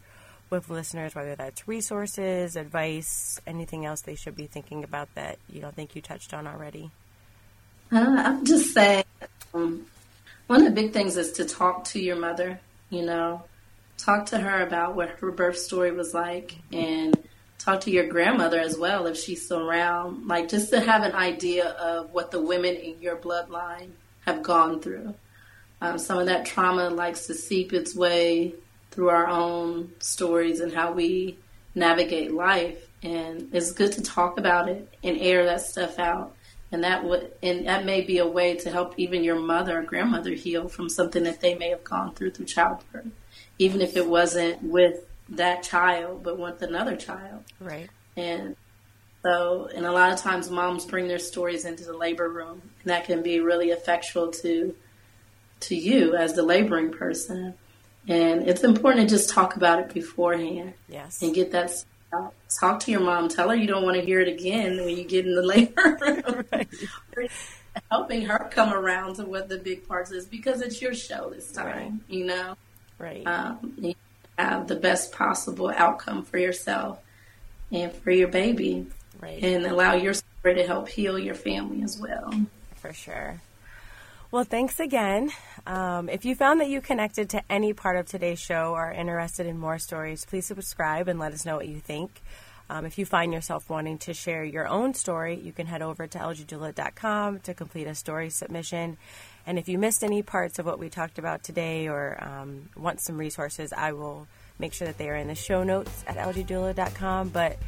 with 0.50 0.68
listeners, 0.68 1.14
whether 1.14 1.36
that's 1.36 1.66
resources, 1.68 2.56
advice, 2.56 3.40
anything 3.46 3.86
else 3.86 4.02
they 4.02 4.16
should 4.16 4.36
be 4.36 4.46
thinking 4.46 4.84
about 4.84 5.14
that 5.14 5.38
you 5.48 5.60
don't 5.60 5.74
think 5.74 5.94
you 5.94 6.02
touched 6.02 6.34
on 6.34 6.46
already? 6.46 6.90
Uh, 7.92 8.16
I'm 8.18 8.44
just 8.44 8.74
saying, 8.74 9.04
um, 9.54 9.86
one 10.50 10.66
of 10.66 10.74
the 10.74 10.82
big 10.82 10.92
things 10.92 11.16
is 11.16 11.30
to 11.30 11.44
talk 11.44 11.84
to 11.84 12.00
your 12.00 12.16
mother, 12.16 12.58
you 12.88 13.02
know, 13.02 13.40
talk 13.96 14.26
to 14.26 14.36
her 14.36 14.66
about 14.66 14.96
what 14.96 15.08
her 15.08 15.30
birth 15.30 15.56
story 15.56 15.92
was 15.92 16.12
like 16.12 16.56
and 16.72 17.16
talk 17.56 17.82
to 17.82 17.90
your 17.92 18.08
grandmother 18.08 18.58
as 18.58 18.76
well 18.76 19.06
if 19.06 19.16
she's 19.16 19.52
around, 19.52 20.26
like 20.26 20.48
just 20.48 20.70
to 20.70 20.80
have 20.80 21.04
an 21.04 21.12
idea 21.12 21.68
of 21.68 22.12
what 22.12 22.32
the 22.32 22.42
women 22.42 22.74
in 22.74 23.00
your 23.00 23.14
bloodline 23.14 23.90
have 24.26 24.42
gone 24.42 24.80
through. 24.80 25.14
Um, 25.80 25.98
some 25.98 26.18
of 26.18 26.26
that 26.26 26.46
trauma 26.46 26.90
likes 26.90 27.28
to 27.28 27.34
seep 27.34 27.72
its 27.72 27.94
way 27.94 28.52
through 28.90 29.10
our 29.10 29.28
own 29.28 29.92
stories 30.00 30.58
and 30.58 30.72
how 30.72 30.90
we 30.90 31.38
navigate 31.76 32.34
life. 32.34 32.88
And 33.04 33.50
it's 33.52 33.70
good 33.70 33.92
to 33.92 34.02
talk 34.02 34.36
about 34.36 34.68
it 34.68 34.92
and 35.04 35.16
air 35.16 35.44
that 35.44 35.60
stuff 35.60 36.00
out. 36.00 36.34
And 36.72 36.84
that 36.84 37.04
would, 37.04 37.32
and 37.42 37.66
that 37.66 37.84
may 37.84 38.00
be 38.00 38.18
a 38.18 38.26
way 38.26 38.54
to 38.56 38.70
help 38.70 38.94
even 38.96 39.24
your 39.24 39.40
mother 39.40 39.80
or 39.80 39.82
grandmother 39.82 40.30
heal 40.30 40.68
from 40.68 40.88
something 40.88 41.24
that 41.24 41.40
they 41.40 41.56
may 41.56 41.70
have 41.70 41.82
gone 41.82 42.14
through 42.14 42.30
through 42.30 42.46
childbirth, 42.46 43.08
even 43.58 43.80
if 43.80 43.96
it 43.96 44.06
wasn't 44.06 44.62
with 44.62 45.04
that 45.30 45.62
child, 45.64 46.22
but 46.22 46.38
with 46.38 46.62
another 46.62 46.96
child. 46.96 47.42
Right. 47.58 47.90
And 48.16 48.54
so, 49.22 49.68
and 49.74 49.84
a 49.84 49.92
lot 49.92 50.12
of 50.12 50.20
times 50.20 50.48
moms 50.48 50.86
bring 50.86 51.08
their 51.08 51.18
stories 51.18 51.64
into 51.64 51.84
the 51.84 51.96
labor 51.96 52.28
room, 52.28 52.62
and 52.82 52.90
that 52.90 53.04
can 53.04 53.22
be 53.22 53.40
really 53.40 53.70
effectual 53.70 54.30
to 54.32 54.74
to 55.60 55.74
you 55.74 56.14
as 56.14 56.34
the 56.34 56.42
laboring 56.42 56.90
person. 56.90 57.54
And 58.08 58.48
it's 58.48 58.64
important 58.64 59.08
to 59.08 59.14
just 59.14 59.28
talk 59.28 59.56
about 59.56 59.78
it 59.78 59.92
beforehand. 59.92 60.72
Yes. 60.88 61.20
And 61.20 61.34
get 61.34 61.52
that 61.52 61.70
Talk 62.10 62.80
to 62.80 62.90
your 62.90 63.00
mom. 63.00 63.28
Tell 63.28 63.48
her 63.48 63.54
you 63.54 63.66
don't 63.66 63.84
want 63.84 63.96
to 63.96 64.04
hear 64.04 64.20
it 64.20 64.28
again 64.28 64.76
when 64.84 64.96
you 64.96 65.04
get 65.04 65.26
in 65.26 65.34
the 65.34 65.42
labor. 65.46 66.44
right. 66.52 66.68
Helping 67.90 68.22
her 68.22 68.48
come 68.50 68.72
around 68.72 69.16
to 69.16 69.24
what 69.24 69.48
the 69.48 69.56
big 69.56 69.86
parts 69.86 70.10
is 70.10 70.26
because 70.26 70.60
it's 70.60 70.82
your 70.82 70.92
show 70.92 71.30
this 71.30 71.52
time, 71.52 71.66
right. 71.66 71.92
you 72.08 72.24
know? 72.26 72.56
Right. 72.98 73.24
Um, 73.26 73.74
you 73.78 73.94
have 74.36 74.66
the 74.66 74.74
best 74.74 75.12
possible 75.12 75.70
outcome 75.70 76.24
for 76.24 76.38
yourself 76.38 76.98
and 77.70 77.92
for 77.92 78.10
your 78.10 78.28
baby. 78.28 78.86
Right. 79.20 79.42
And 79.42 79.66
allow 79.66 79.94
your 79.94 80.14
story 80.14 80.56
to 80.56 80.66
help 80.66 80.88
heal 80.88 81.18
your 81.18 81.34
family 81.34 81.82
as 81.82 81.98
well. 81.98 82.32
For 82.76 82.92
sure. 82.92 83.40
Well, 84.32 84.44
thanks 84.44 84.78
again. 84.78 85.32
Um, 85.66 86.08
if 86.08 86.24
you 86.24 86.36
found 86.36 86.60
that 86.60 86.68
you 86.68 86.80
connected 86.80 87.30
to 87.30 87.42
any 87.50 87.72
part 87.72 87.96
of 87.96 88.06
today's 88.06 88.38
show 88.38 88.74
or 88.74 88.86
are 88.86 88.92
interested 88.92 89.44
in 89.44 89.58
more 89.58 89.80
stories, 89.80 90.24
please 90.24 90.46
subscribe 90.46 91.08
and 91.08 91.18
let 91.18 91.32
us 91.32 91.44
know 91.44 91.56
what 91.56 91.66
you 91.66 91.80
think. 91.80 92.22
Um, 92.68 92.86
if 92.86 92.96
you 92.96 93.04
find 93.04 93.32
yourself 93.32 93.68
wanting 93.68 93.98
to 93.98 94.14
share 94.14 94.44
your 94.44 94.68
own 94.68 94.94
story, 94.94 95.34
you 95.34 95.50
can 95.50 95.66
head 95.66 95.82
over 95.82 96.06
to 96.06 96.18
lgdoula.com 96.18 97.40
to 97.40 97.54
complete 97.54 97.88
a 97.88 97.94
story 97.96 98.30
submission. 98.30 98.98
And 99.48 99.58
if 99.58 99.68
you 99.68 99.78
missed 99.78 100.04
any 100.04 100.22
parts 100.22 100.60
of 100.60 100.66
what 100.66 100.78
we 100.78 100.90
talked 100.90 101.18
about 101.18 101.42
today 101.42 101.88
or 101.88 102.16
um, 102.22 102.68
want 102.76 103.00
some 103.00 103.18
resources, 103.18 103.72
I 103.72 103.90
will 103.90 104.28
make 104.60 104.74
sure 104.74 104.86
that 104.86 104.96
they 104.96 105.08
are 105.08 105.16
in 105.16 105.26
the 105.26 105.34
show 105.34 105.64
notes 105.64 106.04
at 106.06 106.16
lgdoula.com. 106.16 107.30
But 107.30 107.58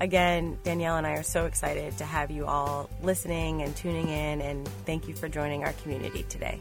again, 0.00 0.58
Danielle 0.64 0.96
and 0.96 1.06
I 1.06 1.12
are 1.12 1.22
so 1.22 1.46
excited 1.46 1.96
to 1.98 2.04
have 2.04 2.30
you 2.30 2.46
all 2.46 2.90
listening 3.02 3.62
and 3.62 3.76
tuning 3.76 4.08
in, 4.08 4.40
and 4.40 4.66
thank 4.86 5.06
you 5.08 5.14
for 5.14 5.28
joining 5.28 5.64
our 5.64 5.72
community 5.74 6.24
today. 6.28 6.60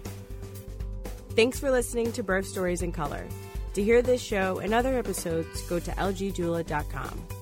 Thanks 1.35 1.59
for 1.59 1.71
listening 1.71 2.11
to 2.13 2.23
Birth 2.23 2.45
Stories 2.45 2.81
in 2.81 2.91
Color. 2.91 3.25
To 3.75 3.83
hear 3.83 4.01
this 4.01 4.21
show 4.21 4.59
and 4.59 4.73
other 4.73 4.97
episodes, 4.97 5.61
go 5.63 5.79
to 5.79 5.91
lgdoula.com. 5.91 7.38